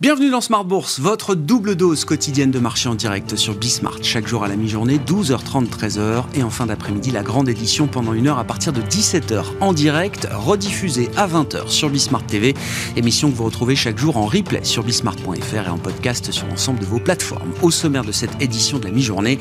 Bienvenue 0.00 0.30
dans 0.30 0.40
Smart 0.40 0.64
Bourse, 0.64 0.98
votre 0.98 1.34
double 1.34 1.76
dose 1.76 2.06
quotidienne 2.06 2.50
de 2.50 2.58
marché 2.58 2.88
en 2.88 2.94
direct 2.94 3.36
sur 3.36 3.54
Bismart. 3.54 3.98
Chaque 4.00 4.26
jour 4.26 4.42
à 4.42 4.48
la 4.48 4.56
mi-journée, 4.56 4.96
12h30, 4.96 5.68
13h. 5.68 6.24
Et 6.32 6.42
en 6.42 6.48
fin 6.48 6.64
d'après-midi, 6.64 7.10
la 7.10 7.22
grande 7.22 7.50
édition 7.50 7.86
pendant 7.86 8.14
une 8.14 8.26
heure 8.26 8.38
à 8.38 8.44
partir 8.44 8.72
de 8.72 8.80
17h 8.80 9.44
en 9.60 9.74
direct, 9.74 10.26
rediffusée 10.32 11.10
à 11.18 11.28
20h 11.28 11.68
sur 11.68 11.90
Bismart 11.90 12.24
TV. 12.24 12.54
Émission 12.96 13.30
que 13.30 13.36
vous 13.36 13.44
retrouvez 13.44 13.76
chaque 13.76 13.98
jour 13.98 14.16
en 14.16 14.24
replay 14.24 14.64
sur 14.64 14.84
bismart.fr 14.84 15.66
et 15.66 15.68
en 15.68 15.76
podcast 15.76 16.32
sur 16.32 16.46
l'ensemble 16.46 16.78
de 16.78 16.86
vos 16.86 16.98
plateformes. 16.98 17.52
Au 17.60 17.70
sommaire 17.70 18.04
de 18.04 18.12
cette 18.12 18.40
édition 18.40 18.78
de 18.78 18.84
la 18.84 18.92
mi-journée, 18.92 19.38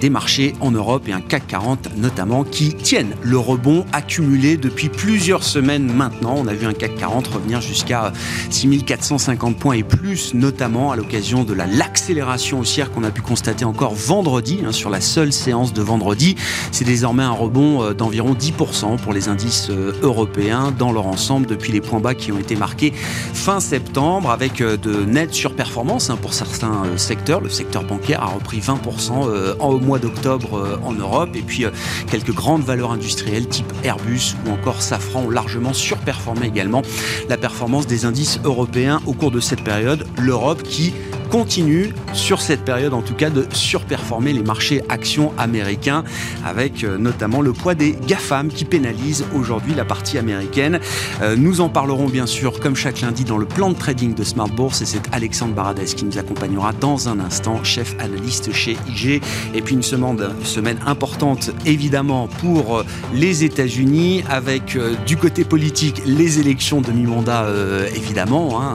des 0.00 0.08
marchés 0.08 0.54
en 0.62 0.70
Europe 0.70 1.08
et 1.08 1.12
un 1.12 1.20
CAC 1.20 1.46
40 1.46 1.98
notamment 1.98 2.44
qui 2.44 2.72
tiennent 2.72 3.16
le 3.20 3.36
rebond 3.36 3.84
accumulé 3.92 4.56
depuis 4.56 4.88
plusieurs 4.88 5.44
semaines 5.44 5.92
maintenant. 5.92 6.36
On 6.38 6.46
a 6.46 6.54
vu 6.54 6.64
un 6.64 6.72
CAC 6.72 6.94
40 6.94 7.26
revenir 7.26 7.60
jusqu'à 7.60 8.14
6450 8.48 9.58
points 9.58 9.74
et 9.74 9.89
plus, 9.90 10.34
notamment 10.34 10.92
à 10.92 10.96
l'occasion 10.96 11.44
de 11.44 11.52
l'accélération 11.52 12.60
haussière 12.60 12.90
qu'on 12.90 13.04
a 13.04 13.10
pu 13.10 13.20
constater 13.20 13.64
encore 13.64 13.94
vendredi, 13.94 14.60
hein, 14.64 14.72
sur 14.72 14.88
la 14.88 15.00
seule 15.00 15.32
séance 15.32 15.72
de 15.72 15.82
vendredi. 15.82 16.36
C'est 16.72 16.84
désormais 16.84 17.22
un 17.22 17.32
rebond 17.32 17.82
euh, 17.82 17.92
d'environ 17.92 18.34
10% 18.34 18.98
pour 18.98 19.12
les 19.12 19.28
indices 19.28 19.68
euh, 19.70 19.92
européens 20.02 20.72
dans 20.76 20.92
leur 20.92 21.06
ensemble 21.06 21.46
depuis 21.46 21.72
les 21.72 21.80
points 21.80 22.00
bas 22.00 22.14
qui 22.14 22.32
ont 22.32 22.38
été 22.38 22.56
marqués 22.56 22.92
fin 22.92 23.60
septembre, 23.60 24.30
avec 24.30 24.60
euh, 24.60 24.76
de 24.76 25.04
nettes 25.04 25.34
surperformances 25.34 26.08
hein, 26.08 26.18
pour 26.20 26.32
certains 26.32 26.96
secteurs. 26.96 27.40
Le 27.40 27.50
secteur 27.50 27.82
bancaire 27.82 28.22
a 28.22 28.26
repris 28.26 28.60
20% 28.60 29.56
au 29.58 29.80
mois 29.80 29.98
d'octobre 29.98 30.78
en 30.84 30.92
Europe, 30.92 31.30
et 31.34 31.42
puis 31.42 31.64
quelques 32.10 32.32
grandes 32.32 32.62
valeurs 32.62 32.92
industrielles 32.92 33.48
type 33.48 33.72
Airbus 33.82 34.36
ou 34.46 34.50
encore 34.50 34.82
Safran 34.82 35.24
ont 35.24 35.30
largement 35.30 35.72
surperformé 35.72 36.46
également 36.46 36.82
la 37.28 37.36
performance 37.36 37.86
des 37.86 38.04
indices 38.04 38.40
européens 38.44 39.00
au 39.06 39.12
cours 39.12 39.30
de 39.30 39.40
cette 39.40 39.62
période 39.62 39.79
l'Europe 40.18 40.62
qui 40.62 40.92
continue 41.30 41.92
sur 42.12 42.40
cette 42.40 42.64
période 42.64 42.92
en 42.92 43.02
tout 43.02 43.14
cas 43.14 43.30
de 43.30 43.46
surperformer 43.52 44.32
les 44.32 44.42
marchés 44.42 44.82
actions 44.88 45.32
américains 45.38 46.02
avec 46.44 46.82
euh, 46.82 46.98
notamment 46.98 47.40
le 47.40 47.52
poids 47.52 47.76
des 47.76 47.96
GAFAM 48.06 48.48
qui 48.48 48.64
pénalise 48.64 49.24
aujourd'hui 49.34 49.74
la 49.74 49.84
partie 49.84 50.18
américaine. 50.18 50.80
Euh, 51.22 51.36
nous 51.36 51.60
en 51.60 51.68
parlerons 51.68 52.08
bien 52.08 52.26
sûr 52.26 52.58
comme 52.58 52.74
chaque 52.74 53.00
lundi 53.00 53.22
dans 53.22 53.38
le 53.38 53.46
plan 53.46 53.70
de 53.70 53.76
trading 53.76 54.14
de 54.14 54.24
Smart 54.24 54.48
Bourse 54.48 54.82
et 54.82 54.86
c'est 54.86 55.02
Alexandre 55.12 55.54
Baradès 55.54 55.84
qui 55.84 56.04
nous 56.04 56.18
accompagnera 56.18 56.72
dans 56.72 57.08
un 57.08 57.20
instant, 57.20 57.62
chef 57.62 57.94
analyste 58.00 58.52
chez 58.52 58.76
IG. 58.88 59.22
Et 59.54 59.62
puis 59.62 59.76
une 59.76 59.82
semaine, 59.82 60.80
importante 60.84 61.50
évidemment 61.64 62.26
pour 62.26 62.78
euh, 62.78 62.84
les 63.14 63.44
États-Unis 63.44 64.24
avec 64.28 64.76
du 65.06 65.16
côté 65.16 65.44
politique 65.44 66.02
les 66.06 66.40
élections 66.40 66.80
de 66.80 66.90
mi-mandat 66.90 67.46
évidemment. 67.94 68.60
Hein, 68.60 68.72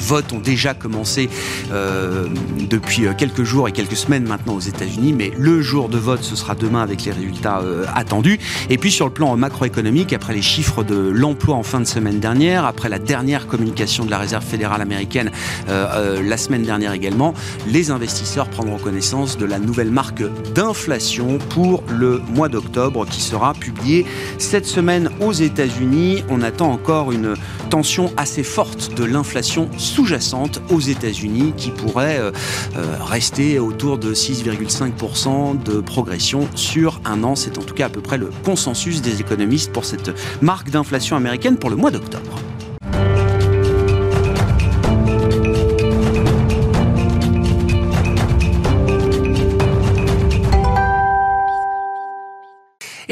votes 0.00 0.32
ont 0.32 0.38
déjà 0.38 0.74
commencé 0.74 1.28
euh, 1.72 2.26
depuis 2.68 3.06
euh, 3.06 3.12
quelques 3.16 3.42
jours 3.42 3.68
et 3.68 3.72
quelques 3.72 3.96
semaines 3.96 4.26
maintenant 4.26 4.54
aux 4.54 4.60
États-Unis, 4.60 5.12
mais 5.12 5.32
le 5.36 5.60
jour 5.62 5.88
de 5.88 5.98
vote, 5.98 6.22
ce 6.22 6.36
sera 6.36 6.54
demain 6.54 6.82
avec 6.82 7.04
les 7.04 7.12
résultats 7.12 7.60
euh, 7.60 7.84
attendus. 7.94 8.38
Et 8.70 8.78
puis 8.78 8.90
sur 8.90 9.06
le 9.06 9.12
plan 9.12 9.36
macroéconomique, 9.36 10.12
après 10.12 10.34
les 10.34 10.42
chiffres 10.42 10.84
de 10.84 10.96
l'emploi 10.96 11.56
en 11.56 11.62
fin 11.62 11.80
de 11.80 11.86
semaine 11.86 12.20
dernière, 12.20 12.64
après 12.64 12.88
la 12.88 12.98
dernière 12.98 13.46
communication 13.46 14.04
de 14.04 14.10
la 14.10 14.18
Réserve 14.18 14.44
fédérale 14.44 14.80
américaine 14.80 15.30
la 15.68 16.36
semaine 16.36 16.62
dernière 16.62 16.92
également, 16.92 17.34
les 17.66 17.90
investisseurs 17.90 18.48
prendront 18.48 18.78
connaissance 18.78 19.36
de 19.36 19.44
la 19.44 19.58
nouvelle 19.58 19.90
marque 19.90 20.22
d'inflation 20.54 21.38
pour 21.50 21.82
le 21.88 22.20
mois 22.34 22.48
d'octobre 22.48 23.06
qui 23.06 23.20
sera 23.20 23.54
publiée 23.54 24.06
cette 24.38 24.66
semaine 24.66 25.10
aux 25.20 25.32
États-Unis. 25.32 26.24
On 26.28 26.42
attend 26.42 26.70
encore 26.72 27.12
une 27.12 27.34
tension 27.70 28.12
assez 28.16 28.42
forte 28.42 28.94
de 28.94 29.04
l'inflation 29.04 29.68
sous-jacente 29.88 30.60
aux 30.70 30.80
États-Unis 30.80 31.52
qui 31.56 31.70
pourrait 31.70 32.18
euh, 32.18 32.30
euh, 32.76 32.96
rester 33.00 33.58
autour 33.58 33.98
de 33.98 34.14
6,5% 34.14 35.62
de 35.62 35.80
progression 35.80 36.48
sur 36.54 37.00
un 37.04 37.24
an. 37.24 37.34
C'est 37.34 37.58
en 37.58 37.62
tout 37.62 37.74
cas 37.74 37.86
à 37.86 37.88
peu 37.88 38.00
près 38.00 38.18
le 38.18 38.30
consensus 38.44 39.02
des 39.02 39.20
économistes 39.20 39.72
pour 39.72 39.84
cette 39.84 40.10
marque 40.42 40.70
d'inflation 40.70 41.16
américaine 41.16 41.56
pour 41.56 41.70
le 41.70 41.76
mois 41.76 41.90
d'octobre. 41.90 42.38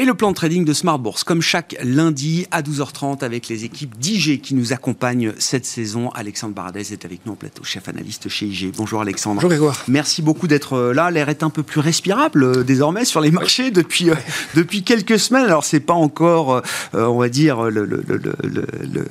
Le 0.07 0.13
plan 0.13 0.29
de 0.29 0.35
trading 0.35 0.63
de 0.63 0.71
Smart 0.71 0.97
Bourse, 0.97 1.25
comme 1.25 1.41
chaque 1.41 1.75
lundi 1.83 2.47
à 2.51 2.61
12h30 2.61 3.25
avec 3.25 3.49
les 3.49 3.65
équipes 3.65 3.97
d'IG 3.97 4.39
qui 4.41 4.55
nous 4.55 4.71
accompagnent 4.71 5.33
cette 5.37 5.65
saison. 5.65 6.09
Alexandre 6.11 6.53
Baradez 6.53 6.93
est 6.93 7.03
avec 7.03 7.25
nous 7.25 7.33
en 7.33 7.35
plateau, 7.35 7.65
chef 7.65 7.89
analyste 7.89 8.29
chez 8.29 8.45
IG. 8.45 8.71
Bonjour 8.77 9.01
Alexandre. 9.01 9.35
Bonjour 9.35 9.49
Grégoire. 9.49 9.83
Merci 9.89 10.21
beaucoup 10.21 10.47
d'être 10.47 10.73
euh, 10.73 10.93
là. 10.93 11.11
L'air 11.11 11.27
est 11.27 11.43
un 11.43 11.49
peu 11.49 11.61
plus 11.61 11.81
respirable 11.81 12.43
euh, 12.43 12.63
désormais 12.63 13.03
sur 13.03 13.19
les 13.19 13.31
marchés 13.31 13.69
depuis, 13.69 14.09
euh, 14.09 14.15
depuis 14.55 14.83
quelques 14.83 15.19
semaines. 15.19 15.43
Alors 15.43 15.65
c'est 15.65 15.81
pas 15.81 15.93
encore, 15.93 16.61
on 16.93 17.17
va 17.17 17.27
dire, 17.27 17.63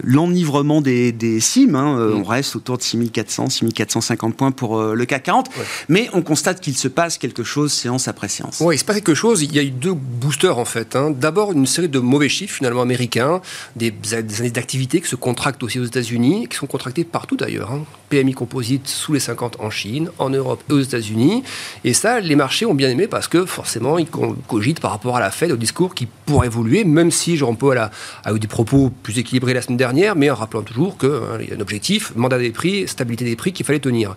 l'enivrement 0.03 0.81
des, 0.81 1.13
des 1.13 1.41
cimes. 1.41 1.75
Hein. 1.75 1.97
Mm. 1.97 2.21
On 2.21 2.25
reste 2.25 2.57
autour 2.57 2.79
de 2.79 2.83
6400, 2.83 3.51
6450 3.51 4.35
points 4.35 4.51
pour 4.51 4.83
le 4.83 5.05
CAC 5.05 5.25
40. 5.25 5.51
Mais 5.91 6.09
on 6.15 6.23
constate 6.23 6.63
qu'il 6.63 6.77
se 6.77 6.89
passe 6.89 7.19
quelque 7.19 7.45
chose 7.45 7.71
séance 7.71 8.09
après 8.09 8.29
séance. 8.29 8.63
Oui, 8.63 8.77
il 8.77 8.79
se 8.79 8.85
passe 8.85 8.97
quelque 8.97 9.15
chose. 9.15 9.43
Il 9.43 9.55
y 9.55 9.59
a 9.59 9.63
eu 9.63 9.71
deux 9.71 9.93
boosters 9.95 10.57
en 10.57 10.65
fait. 10.65 10.86
D'abord, 11.11 11.53
une 11.53 11.67
série 11.67 11.89
de 11.89 11.99
mauvais 11.99 12.29
chiffres 12.29 12.55
finalement 12.55 12.83
américains, 12.83 13.41
des, 13.75 13.93
années 14.13 14.51
d'activité 14.51 15.01
qui 15.01 15.09
se 15.09 15.17
contractent 15.17 15.63
aussi 15.63 15.79
aux 15.79 15.85
États-Unis, 15.85 16.49
qui 16.49 16.57
sont 16.57 16.67
contractés 16.67 17.05
partout 17.05 17.37
d'ailleurs. 17.37 17.73
Hein. 17.73 17.85
PMI 18.09 18.35
composite 18.35 18.87
sous 18.87 19.13
les 19.15 19.21
50 19.21 19.57
en 19.61 19.71
Chine, 19.71 20.11
en 20.19 20.31
Europe 20.31 20.63
et 20.71 20.73
aux 20.73 20.81
États-Unis. 20.81 21.43
Et 21.85 21.93
ça, 21.93 22.21
les 22.21 22.37
marchés 22.37 22.67
ont 22.67 22.75
bien 22.75 22.89
aimé 22.89 23.09
parce 23.09 23.29
que 23.29 23.45
forcément, 23.47 23.99
ils 23.99 24.07
cogitent 24.47 24.81
par 24.81 24.93
rapport 24.93 25.17
à 25.17 25.21
la 25.21 25.31
Fed, 25.31 25.51
au 25.51 25.57
discours 25.57 25.95
qui 25.95 26.07
pourrait 26.07 26.47
évoluer, 26.47 26.85
même 26.85 27.11
si 27.11 27.37
Jean 27.37 27.55
Paul 27.55 27.79
a, 27.79 27.91
a, 28.25 28.33
eu 28.33 28.39
des 28.39 28.47
propos 28.47 28.91
plus 29.03 29.19
équilibrés 29.19 29.55
la 29.55 29.63
semaine 29.63 29.77
dernière, 29.77 30.17
mais 30.17 30.31
en 30.31 30.35
rappelant 30.35 30.63
toujours 30.63 30.99
qu'il 30.99 31.09
hein, 31.09 31.39
y 31.49 31.53
a 31.53 31.57
un 31.57 31.61
objectif, 31.61 32.13
mandat 32.15 32.39
des 32.39 32.51
prix, 32.51 32.87
stabilité 32.87 33.25
des 33.25 33.37
prix 33.37 33.53
qu'il 33.53 33.67
fallait 33.67 33.81
tenir. 33.81 34.15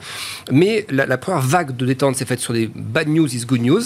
Mais 0.52 0.86
la, 0.90 1.06
la 1.06 1.18
première 1.18 1.42
vague 1.42 1.76
de 1.76 1.86
détente 1.86 2.16
s'est 2.16 2.26
faite 2.26 2.40
sur 2.40 2.54
des 2.54 2.70
bad 2.76 3.08
news 3.08 3.34
is 3.34 3.46
good 3.46 3.62
news. 3.62 3.82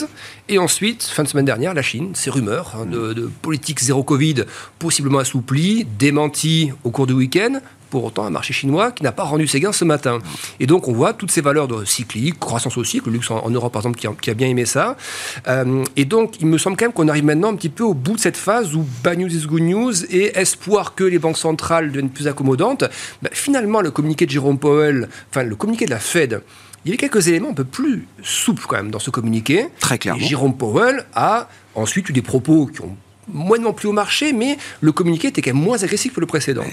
Et 0.49 0.57
ensuite, 0.57 1.03
fin 1.03 1.23
de 1.23 1.27
semaine 1.27 1.45
dernière, 1.45 1.73
la 1.73 1.81
Chine, 1.81 2.11
ces 2.13 2.29
rumeurs, 2.29 2.72
Hein, 2.75 2.85
de, 2.85 3.29
politique 3.41 3.79
zéro 3.81 4.03
Covid 4.03 4.45
possiblement 4.79 5.19
assouplie, 5.19 5.85
démentie 5.99 6.71
au 6.83 6.91
cours 6.91 7.07
du 7.07 7.13
week-end, 7.13 7.59
pour 7.89 8.05
autant 8.05 8.25
un 8.25 8.31
marché 8.31 8.53
chinois 8.53 8.91
qui 8.91 9.03
n'a 9.03 9.11
pas 9.11 9.23
rendu 9.23 9.45
ses 9.45 9.59
gains 9.59 9.71
ce 9.71 9.85
matin. 9.85 10.19
Et 10.59 10.65
donc 10.65 10.87
on 10.87 10.93
voit 10.93 11.13
toutes 11.13 11.29
ces 11.29 11.41
valeurs 11.41 11.67
de 11.67 11.85
cyclique, 11.85 12.39
croissance 12.39 12.77
aussi, 12.77 13.01
le 13.05 13.11
luxe 13.11 13.29
en, 13.29 13.49
Europe 13.49 13.71
par 13.71 13.81
exemple 13.81 13.99
qui 13.99 14.29
a, 14.29 14.33
bien 14.33 14.47
aimé 14.47 14.65
ça. 14.65 14.97
Euh, 15.47 15.83
et 15.95 16.05
donc 16.05 16.39
il 16.39 16.47
me 16.47 16.57
semble 16.57 16.75
quand 16.75 16.85
même 16.85 16.93
qu'on 16.93 17.07
arrive 17.07 17.25
maintenant 17.25 17.49
un 17.49 17.55
petit 17.55 17.69
peu 17.69 17.83
au 17.83 17.93
bout 17.93 18.15
de 18.15 18.19
cette 18.19 18.37
phase 18.37 18.73
où 18.73 18.83
bad 19.03 19.19
news 19.19 19.33
is 19.33 19.45
good 19.45 19.61
news 19.61 20.05
et 20.09 20.37
espoir 20.37 20.95
que 20.95 21.03
les 21.03 21.19
banques 21.19 21.37
centrales 21.37 21.91
deviennent 21.91 22.09
plus 22.09 22.27
accommodantes. 22.27 22.85
Ben, 23.21 23.29
finalement 23.31 23.81
le 23.81 23.91
communiqué 23.91 24.25
de 24.25 24.31
Jérôme 24.31 24.57
Powell, 24.57 25.07
enfin 25.29 25.43
le 25.43 25.55
communiqué 25.55 25.85
de 25.85 25.91
la 25.91 25.99
Fed, 25.99 26.41
il 26.85 26.89
y 26.89 26.91
avait 26.91 26.97
quelques 26.97 27.27
éléments 27.27 27.49
un 27.49 27.53
peu 27.53 27.63
plus 27.63 28.07
souples 28.23 28.65
quand 28.67 28.75
même 28.75 28.91
dans 28.91 28.99
ce 28.99 29.09
communiqué. 29.09 29.67
Très 29.79 29.97
clairement. 29.97 30.21
Et 30.21 30.25
Jérôme 30.25 30.57
Powell 30.57 31.05
a 31.15 31.49
ensuite 31.75 32.09
eu 32.09 32.13
des 32.13 32.21
propos 32.21 32.67
qui 32.67 32.81
ont 32.81 32.97
moyennement 33.31 33.73
plus 33.73 33.87
au 33.87 33.91
marché, 33.91 34.33
mais 34.33 34.57
le 34.81 34.91
communiqué 34.91 35.29
était 35.29 35.41
quand 35.41 35.53
même 35.53 35.63
moins 35.63 35.81
agressif 35.81 36.13
que 36.13 36.19
le 36.19 36.25
précédent. 36.25 36.65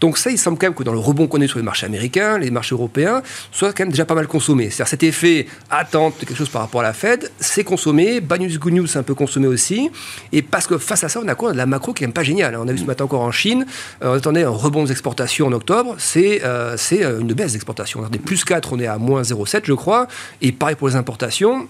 Donc 0.00 0.18
ça, 0.18 0.30
il 0.30 0.38
semble 0.38 0.58
quand 0.58 0.66
même 0.66 0.74
que 0.74 0.82
dans 0.82 0.92
le 0.92 0.98
rebond 0.98 1.26
qu'on 1.26 1.40
est 1.40 1.48
sur 1.48 1.58
les 1.58 1.64
marchés 1.64 1.86
américains, 1.86 2.38
les 2.38 2.50
marchés 2.50 2.74
européens, 2.74 3.22
soit 3.52 3.72
quand 3.72 3.84
même 3.84 3.90
déjà 3.90 4.04
pas 4.04 4.14
mal 4.14 4.26
consommé. 4.26 4.70
C'est-à-dire 4.70 4.88
cet 4.88 5.02
effet 5.02 5.46
attente 5.70 6.20
de 6.20 6.26
quelque 6.26 6.38
chose 6.38 6.48
par 6.48 6.62
rapport 6.62 6.80
à 6.80 6.84
la 6.84 6.92
Fed, 6.92 7.30
c'est 7.40 7.64
consommé, 7.64 8.20
bad 8.20 8.40
news, 8.40 8.58
good 8.58 8.72
news, 8.72 8.86
c'est 8.86 8.98
un 8.98 9.02
peu 9.02 9.14
consommé 9.14 9.46
aussi, 9.46 9.90
et 10.32 10.42
parce 10.42 10.66
que 10.66 10.78
face 10.78 11.04
à 11.04 11.08
ça, 11.08 11.20
on 11.22 11.28
a 11.28 11.34
quoi? 11.34 11.48
On 11.48 11.50
a 11.50 11.54
de 11.54 11.58
la 11.58 11.66
macro 11.66 11.92
qui 11.92 12.04
est 12.04 12.06
même 12.06 12.14
pas 12.14 12.22
géniale. 12.22 12.56
On 12.56 12.68
a 12.68 12.72
vu 12.72 12.78
ce 12.78 12.84
matin 12.84 13.04
encore 13.04 13.22
en 13.22 13.32
Chine, 13.32 13.66
euh, 14.02 14.12
on 14.12 14.16
attendait 14.16 14.44
un 14.44 14.50
rebond 14.50 14.84
des 14.84 14.92
exportations 14.92 15.46
en 15.46 15.52
octobre, 15.52 15.94
c'est 15.98 16.42
euh, 16.44 16.76
euh, 16.92 17.20
une 17.20 17.32
baisse 17.32 17.52
d'exportation. 17.52 18.02
Des 18.08 18.18
plus 18.18 18.44
4, 18.44 18.72
on 18.72 18.80
est 18.80 18.86
à 18.86 18.98
moins 18.98 19.22
0,7 19.22 19.62
je 19.64 19.72
crois, 19.72 20.08
et 20.40 20.52
pareil 20.52 20.76
pour 20.76 20.88
les 20.88 20.96
importations, 20.96 21.68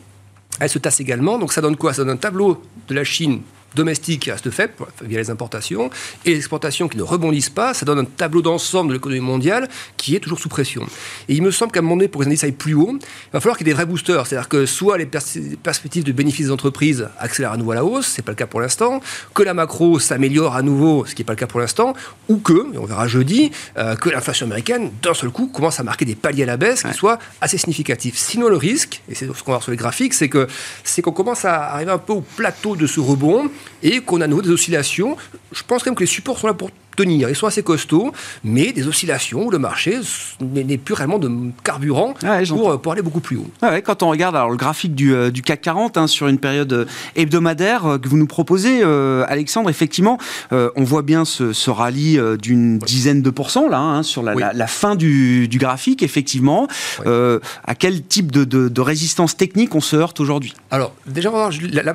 elle 0.60 0.68
se 0.68 0.78
tasse 0.78 1.00
également. 1.00 1.38
Donc 1.38 1.52
ça 1.52 1.60
donne 1.60 1.76
quoi? 1.76 1.92
Ça 1.92 2.02
donne 2.02 2.14
un 2.14 2.16
tableau 2.16 2.62
de 2.88 2.94
la 2.94 3.04
Chine 3.04 3.40
domestique 3.74 4.22
qui 4.22 4.30
reste 4.30 4.50
faible 4.50 4.72
via 5.02 5.18
les 5.18 5.30
importations 5.30 5.90
et 6.24 6.30
les 6.30 6.36
exportations 6.36 6.88
qui 6.88 6.96
ne 6.96 7.02
rebondissent 7.02 7.50
pas, 7.50 7.74
ça 7.74 7.84
donne 7.84 8.00
un 8.00 8.04
tableau 8.04 8.42
d'ensemble 8.42 8.90
de 8.90 8.94
l'économie 8.94 9.20
mondiale 9.20 9.68
qui 9.96 10.16
est 10.16 10.20
toujours 10.20 10.38
sous 10.38 10.48
pression. 10.48 10.86
Et 11.28 11.34
il 11.34 11.42
me 11.42 11.50
semble 11.50 11.72
qu'à 11.72 11.80
un 11.80 11.82
moment 11.82 11.96
donné, 11.96 12.08
pour 12.08 12.20
que 12.20 12.24
les 12.24 12.30
indices 12.30 12.44
aillent 12.44 12.52
plus 12.52 12.74
haut, 12.74 12.92
il 12.92 13.32
va 13.32 13.40
falloir 13.40 13.56
qu'il 13.56 13.66
y 13.66 13.70
ait 13.70 13.72
des 13.72 13.76
vrais 13.76 13.86
boosters. 13.86 14.26
C'est-à-dire 14.26 14.48
que 14.48 14.66
soit 14.66 14.98
les 14.98 15.06
perspectives 15.06 16.04
de 16.04 16.12
bénéfices 16.12 16.46
des 16.46 16.52
entreprises 16.52 17.08
accélèrent 17.18 17.52
à 17.52 17.56
nouveau 17.56 17.72
à 17.72 17.76
la 17.76 17.84
hausse, 17.84 18.06
ce 18.06 18.20
n'est 18.20 18.24
pas 18.24 18.32
le 18.32 18.36
cas 18.36 18.46
pour 18.46 18.60
l'instant, 18.60 19.00
que 19.34 19.42
la 19.42 19.54
macro 19.54 19.98
s'améliore 19.98 20.56
à 20.56 20.62
nouveau, 20.62 21.04
ce 21.04 21.14
qui 21.14 21.22
n'est 21.22 21.26
pas 21.26 21.34
le 21.34 21.38
cas 21.38 21.46
pour 21.46 21.60
l'instant, 21.60 21.94
ou 22.28 22.38
que, 22.38 22.74
et 22.74 22.78
on 22.78 22.84
verra 22.84 23.06
jeudi, 23.08 23.50
euh, 23.76 23.96
que 23.96 24.08
l'inflation 24.08 24.46
américaine, 24.46 24.90
d'un 25.02 25.14
seul 25.14 25.30
coup, 25.30 25.48
commence 25.48 25.80
à 25.80 25.82
marquer 25.82 26.04
des 26.04 26.14
paliers 26.14 26.44
à 26.44 26.46
la 26.46 26.56
baisse 26.56 26.82
qui 26.82 26.94
soient 26.94 27.18
assez 27.40 27.58
significatifs. 27.58 28.16
Sinon, 28.16 28.48
le 28.48 28.56
risque, 28.56 29.02
et 29.08 29.14
c'est 29.14 29.26
ce 29.26 29.42
qu'on 29.42 29.52
va 29.52 29.58
voir 29.58 29.62
sur 29.62 29.70
les 29.70 29.76
graphiques, 29.76 30.14
c'est 30.14 30.28
que 30.28 30.46
c'est 30.84 31.02
qu'on 31.02 31.12
commence 31.12 31.44
à 31.44 31.72
arriver 31.72 31.90
un 31.90 31.98
peu 31.98 32.14
au 32.14 32.20
plateau 32.20 32.76
de 32.76 32.86
ce 32.86 33.00
rebond 33.00 33.50
et 33.82 34.00
qu'on 34.00 34.20
a 34.20 34.24
à 34.24 34.26
nouveau 34.26 34.42
des 34.42 34.50
oscillations. 34.50 35.16
Je 35.52 35.62
pense 35.62 35.82
quand 35.82 35.90
même 35.90 35.96
que 35.96 36.02
les 36.02 36.06
supports 36.06 36.38
sont 36.38 36.46
là 36.46 36.54
pour 36.54 36.70
tenir. 36.98 37.28
Ils 37.28 37.36
sont 37.36 37.46
assez 37.46 37.62
costauds, 37.62 38.12
mais 38.42 38.72
des 38.72 38.88
oscillations 38.88 39.46
où 39.46 39.50
le 39.50 39.58
marché 39.58 40.00
n'est 40.40 40.78
plus 40.78 40.94
réellement 40.94 41.18
de 41.18 41.30
carburant 41.62 42.14
pour, 42.48 42.80
pour, 42.80 42.92
aller 42.92 43.02
beaucoup 43.02 43.20
plus 43.20 43.36
haut. 43.36 43.50
quand 43.84 44.02
on 44.02 44.10
regarde 44.10 44.34
alors, 44.34 44.50
le 44.50 44.56
graphique 44.56 44.94
du, 44.94 45.14
euh, 45.14 45.30
du 45.30 45.42
CAC 45.42 45.60
40 45.60 45.96
hein, 45.96 46.06
sur 46.08 46.26
une 46.26 46.38
période 46.38 46.72
euh, 46.72 46.84
hebdomadaire 47.14 47.86
euh, 47.86 47.98
que 47.98 48.08
vous 48.08 48.16
nous 48.16 48.26
proposez, 48.26 48.82
Alexandre, 48.82 49.70
effectivement, 49.70 50.18
on 50.50 50.84
voit 50.84 51.02
bien 51.02 51.24
ce, 51.24 51.52
ce 51.52 51.70
rallye 51.70 52.20
d'une 52.40 52.78
dizaine 52.78 53.22
de 53.22 53.30
pourcents 53.30 53.68
là, 53.68 53.78
hein, 53.78 54.02
sur 54.02 54.22
la, 54.22 54.52
la, 54.52 54.66
fin 54.66 54.96
du, 54.96 55.48
du, 55.48 55.58
graphique, 55.58 56.02
effectivement. 56.02 56.66
à 57.04 57.74
quel 57.78 58.02
type 58.02 58.32
de, 58.32 58.44
de, 58.44 58.80
résistance 58.80 59.36
technique 59.36 59.74
on 59.74 59.80
se 59.80 59.96
heurte 59.96 60.20
aujourd'hui? 60.20 60.54
Alors, 60.70 60.94
déjà, 61.06 61.30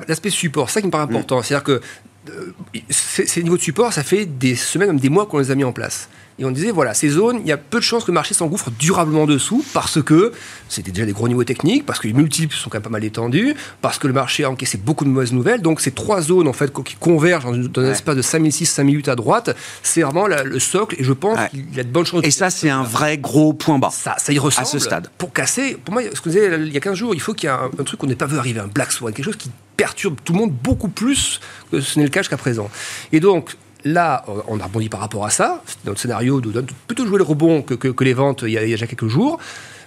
l'aspect 0.08 0.30
support. 0.30 0.70
C'est 0.70 0.74
ça 0.74 0.80
qui 0.80 0.86
me 0.86 0.92
paraît 0.92 1.04
important. 1.04 1.42
C'est-à-dire 1.42 1.64
que 1.64 1.72
euh, 1.74 1.80
ces 2.90 3.42
niveaux 3.42 3.56
de 3.56 3.62
support, 3.62 3.92
ça 3.92 4.02
fait 4.02 4.26
des 4.26 4.54
semaines, 4.54 4.88
même 4.88 5.00
des 5.00 5.08
mois 5.08 5.26
qu'on 5.26 5.38
les 5.38 5.50
a 5.50 5.54
mis 5.54 5.64
en 5.64 5.72
place. 5.72 6.08
Et 6.38 6.44
on 6.44 6.50
disait, 6.50 6.72
voilà, 6.72 6.94
ces 6.94 7.10
zones, 7.10 7.40
il 7.40 7.46
y 7.46 7.52
a 7.52 7.56
peu 7.56 7.78
de 7.78 7.84
chances 7.84 8.04
que 8.04 8.10
le 8.10 8.14
marché 8.14 8.34
s'engouffre 8.34 8.70
durablement 8.72 9.24
dessous 9.24 9.64
parce 9.72 10.02
que 10.02 10.32
c'était 10.68 10.90
déjà 10.90 11.06
des 11.06 11.12
gros 11.12 11.28
niveaux 11.28 11.44
techniques, 11.44 11.86
parce 11.86 12.00
que 12.00 12.08
les 12.08 12.12
multiples 12.12 12.54
sont 12.54 12.70
quand 12.70 12.78
même 12.78 12.82
pas 12.82 12.90
mal 12.90 13.04
étendus, 13.04 13.54
parce 13.80 13.98
que 13.98 14.08
le 14.08 14.12
marché 14.12 14.42
a 14.42 14.50
encaissé 14.50 14.76
beaucoup 14.76 15.04
de 15.04 15.10
mauvaises 15.10 15.32
nouvelles. 15.32 15.62
Donc 15.62 15.80
ces 15.80 15.92
trois 15.92 16.22
zones, 16.22 16.48
en 16.48 16.52
fait, 16.52 16.72
qui 16.82 16.96
convergent 16.96 17.44
dans, 17.70 17.82
un 17.82 17.90
espace 17.90 18.16
de 18.16 18.22
5006-5008 18.22 19.10
à 19.10 19.14
droite, 19.14 19.56
c'est 19.82 20.02
vraiment 20.02 20.26
le 20.26 20.58
socle. 20.58 20.96
Et 20.98 21.04
je 21.04 21.12
pense 21.12 21.38
qu'il 21.50 21.74
y 21.74 21.80
a 21.80 21.84
de 21.84 21.88
bonnes 21.88 22.06
chances. 22.06 22.24
Et 22.24 22.32
ça, 22.32 22.50
c'est 22.50 22.70
un 22.70 22.82
vrai 22.82 23.16
gros 23.18 23.52
point 23.52 23.78
bas. 23.78 23.90
Ça, 23.90 24.16
ça 24.18 24.32
y 24.32 24.38
ressemble. 24.38 24.66
À 24.66 24.70
ce 24.70 24.78
stade. 24.78 25.08
Pour 25.18 25.32
casser, 25.32 25.76
pour 25.84 25.94
moi, 25.94 26.02
ce 26.02 26.20
que 26.20 26.24
vous 26.24 26.30
disais 26.30 26.56
il 26.56 26.72
y 26.72 26.76
a 26.76 26.80
15 26.80 26.94
jours, 26.94 27.14
il 27.14 27.20
faut 27.20 27.34
qu'il 27.34 27.48
y 27.48 27.52
ait 27.52 27.54
un, 27.54 27.70
un 27.78 27.84
truc 27.84 28.00
qu'on 28.00 28.06
n'ait 28.06 28.16
pas 28.16 28.26
vu 28.26 28.38
arriver, 28.38 28.60
un 28.60 28.66
black 28.66 28.92
swan, 28.92 29.12
quelque 29.12 29.24
chose 29.24 29.36
qui 29.36 29.50
perturbe 29.76 30.16
tout 30.24 30.32
le 30.32 30.38
monde 30.38 30.52
beaucoup 30.52 30.88
plus 30.88 31.40
que 31.70 31.80
ce 31.80 31.98
n'est 31.98 32.04
le 32.04 32.10
cas 32.10 32.20
jusqu'à 32.20 32.36
présent. 32.36 32.70
Et 33.12 33.20
donc, 33.20 33.56
Là, 33.84 34.24
on 34.48 34.58
a 34.60 34.64
rebondi 34.64 34.88
par 34.88 35.00
rapport 35.00 35.24
à 35.26 35.30
ça. 35.30 35.62
Notre 35.84 36.00
scénario 36.00 36.40
nous 36.40 36.52
donne 36.52 36.66
plutôt 36.86 37.06
jouer 37.06 37.18
le 37.18 37.24
rebond 37.24 37.62
que, 37.62 37.74
que, 37.74 38.04
les 38.04 38.14
ventes 38.14 38.42
il 38.46 38.52
y, 38.52 38.58
a, 38.58 38.62
il 38.62 38.70
y, 38.70 38.72
a, 38.72 38.76
déjà 38.76 38.86
quelques 38.86 39.08
jours. 39.08 39.38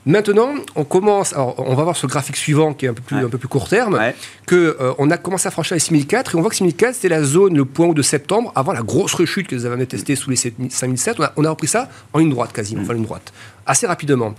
Maintenant, 0.07 0.53
on 0.75 0.85
commence. 0.85 1.33
Alors, 1.33 1.55
on 1.57 1.75
va 1.75 1.83
voir 1.83 1.97
sur 1.97 2.07
le 2.07 2.11
graphique 2.11 2.37
suivant 2.37 2.73
qui 2.73 2.85
est 2.85 2.89
un 2.89 2.93
peu 2.93 3.01
plus, 3.01 3.17
un 3.17 3.27
peu 3.27 3.37
plus 3.37 3.49
court 3.49 3.67
terme, 3.67 3.95
ouais. 3.95 4.15
que 4.45 4.77
euh, 4.79 4.93
on 4.99 5.11
a 5.11 5.17
commencé 5.17 5.47
à 5.47 5.51
franchir 5.51 5.73
les 5.73 5.81
6004 5.81 6.33
et 6.33 6.37
on 6.37 6.41
voit 6.41 6.49
que 6.49 6.55
6004 6.55 6.95
c'était 6.95 7.09
la 7.09 7.23
zone, 7.23 7.57
le 7.57 7.65
point 7.65 7.87
haut 7.87 7.93
de 7.93 8.01
septembre, 8.01 8.53
avant 8.55 8.71
la 8.71 8.83
grosse 8.83 9.13
rechute 9.15 9.47
que 9.47 9.55
vous 9.55 9.65
avez 9.65 9.85
testé 9.85 10.15
sous 10.15 10.29
les 10.29 10.37
5007. 10.37 11.19
On 11.19 11.23
a, 11.23 11.33
on 11.35 11.43
a 11.43 11.49
repris 11.49 11.67
ça 11.67 11.89
en 12.13 12.19
ligne 12.19 12.29
droite 12.29 12.53
quasiment, 12.53 12.81
mm. 12.81 12.85
enfin 12.85 12.93
ligne 12.93 13.03
droite 13.03 13.33
assez 13.67 13.85
rapidement. 13.85 14.33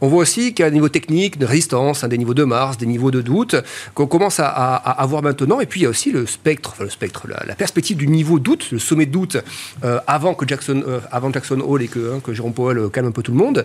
On 0.00 0.08
voit 0.08 0.22
aussi 0.22 0.52
qu'il 0.52 0.64
y 0.64 0.66
a 0.66 0.68
un 0.68 0.72
niveau 0.72 0.88
technique, 0.88 1.38
de 1.38 1.46
résistance, 1.46 2.04
des 2.04 2.18
niveaux 2.18 2.34
de 2.34 2.44
Mars, 2.44 2.76
des 2.76 2.86
niveaux 2.86 3.10
de 3.10 3.22
doute 3.22 3.56
qu'on 3.94 4.06
commence 4.06 4.40
à, 4.40 4.48
avoir 4.48 5.22
maintenant. 5.22 5.60
Et 5.60 5.66
puis 5.66 5.80
il 5.80 5.82
y 5.84 5.86
a 5.86 5.88
aussi 5.88 6.12
le 6.12 6.26
spectre, 6.26 6.74
le 6.80 6.90
spectre, 6.90 7.26
la, 7.28 7.54
perspective 7.54 7.96
du 7.96 8.08
niveau 8.08 8.38
doute, 8.38 8.70
le 8.72 8.78
sommet 8.78 9.06
doute 9.06 9.36
euh, 9.84 10.00
avant 10.06 10.34
que 10.34 10.46
Jackson, 10.46 10.82
euh, 10.86 11.00
avant 11.10 11.32
Jackson 11.32 11.60
Hole 11.60 11.82
et 11.82 11.88
que, 11.88 12.14
hein, 12.14 12.20
que 12.22 12.32
Jérôme 12.32 12.52
Powell 12.52 12.78
euh, 12.78 12.88
calme 12.88 13.06
un 13.06 13.12
peu 13.12 13.22
tout 13.22 13.32
le 13.32 13.38
monde. 13.38 13.64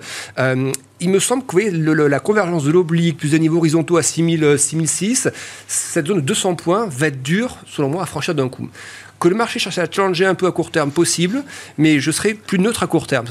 il 0.99 1.09
me 1.09 1.19
semble 1.19 1.45
que 1.45 1.57
la 1.57 2.19
convergence 2.19 2.63
de 2.63 2.71
l'oblique 2.71 3.17
plus 3.17 3.31
des 3.31 3.39
niveaux 3.39 3.57
horizontaux 3.57 3.97
à 3.97 4.03
6000, 4.03 4.57
6006, 4.57 5.29
cette 5.67 6.07
zone 6.07 6.17
de 6.17 6.21
200 6.21 6.55
points 6.55 6.87
va 6.87 7.07
être 7.07 7.21
dure, 7.21 7.57
selon 7.67 7.89
moi, 7.89 8.03
à 8.03 8.05
franchir 8.05 8.33
d'un 8.33 8.49
coup 8.49 8.69
que 9.19 9.27
le 9.27 9.35
marché 9.35 9.59
cherche 9.59 9.77
à 9.77 9.89
changer 9.89 10.25
un 10.25 10.35
peu 10.35 10.47
à 10.47 10.51
court 10.51 10.71
terme 10.71 10.91
possible, 10.91 11.43
mais 11.77 11.99
je 11.99 12.11
serai 12.11 12.33
plus 12.33 12.59
neutre 12.59 12.83
à 12.83 12.87
court 12.87 13.07
terme. 13.07 13.25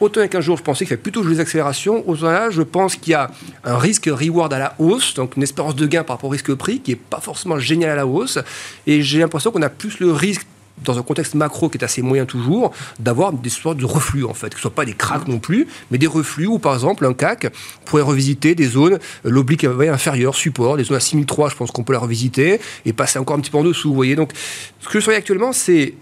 Autant 0.00 0.26
qu'un 0.28 0.40
jour, 0.40 0.56
je 0.56 0.62
pensais 0.62 0.84
qu'il 0.84 0.88
fallait 0.88 1.02
plutôt 1.02 1.22
jouer 1.22 1.34
les 1.34 1.40
accélérations, 1.40 2.08
autant 2.08 2.30
là, 2.30 2.50
je 2.50 2.62
pense 2.62 2.96
qu'il 2.96 3.12
y 3.12 3.14
a 3.14 3.30
un 3.64 3.78
risque 3.78 4.06
reward 4.06 4.52
à 4.52 4.58
la 4.58 4.74
hausse, 4.78 5.14
donc 5.14 5.36
une 5.36 5.42
espérance 5.42 5.76
de 5.76 5.86
gain 5.86 6.02
par 6.02 6.16
rapport 6.16 6.28
au 6.28 6.32
risque 6.32 6.54
prix 6.54 6.80
qui 6.80 6.92
n'est 6.92 6.96
pas 6.96 7.20
forcément 7.20 7.58
génial 7.58 7.90
à 7.90 7.96
la 7.96 8.06
hausse, 8.06 8.38
et 8.86 9.02
j'ai 9.02 9.18
l'impression 9.18 9.50
qu'on 9.50 9.62
a 9.62 9.68
plus 9.68 10.00
le 10.00 10.12
risque 10.12 10.46
dans 10.82 10.98
un 10.98 11.02
contexte 11.02 11.34
macro 11.34 11.68
qui 11.68 11.78
est 11.78 11.84
assez 11.84 12.02
moyen 12.02 12.26
toujours, 12.26 12.72
d'avoir 12.98 13.32
des 13.32 13.50
sortes 13.50 13.78
de 13.78 13.84
reflux, 13.84 14.24
en 14.24 14.34
fait, 14.34 14.48
que 14.48 14.54
ce 14.54 14.58
ne 14.58 14.62
soit 14.62 14.74
pas 14.74 14.84
des 14.84 14.94
cracks 14.94 15.28
non 15.28 15.38
plus, 15.38 15.66
mais 15.90 15.98
des 15.98 16.06
reflux 16.06 16.46
où, 16.46 16.58
par 16.58 16.74
exemple, 16.74 17.06
un 17.06 17.14
CAC 17.14 17.52
pourrait 17.84 18.02
revisiter 18.02 18.54
des 18.54 18.66
zones, 18.66 18.94
euh, 18.94 18.98
l'oblique 19.24 19.64
inférieur, 19.64 20.34
support, 20.34 20.76
des 20.76 20.84
zones 20.84 20.96
à 20.96 21.00
6003, 21.00 21.50
je 21.50 21.56
pense 21.56 21.70
qu'on 21.70 21.84
peut 21.84 21.92
la 21.92 21.98
revisiter, 21.98 22.60
et 22.84 22.92
passer 22.92 23.18
encore 23.18 23.36
un 23.36 23.40
petit 23.40 23.50
peu 23.50 23.58
en 23.58 23.64
dessous, 23.64 23.88
vous 23.88 23.94
voyez. 23.94 24.16
Donc, 24.16 24.32
ce 24.80 24.88
que 24.88 24.98
je 24.98 25.04
surveille 25.04 25.18
actuellement, 25.18 25.52
c'est 25.52 25.94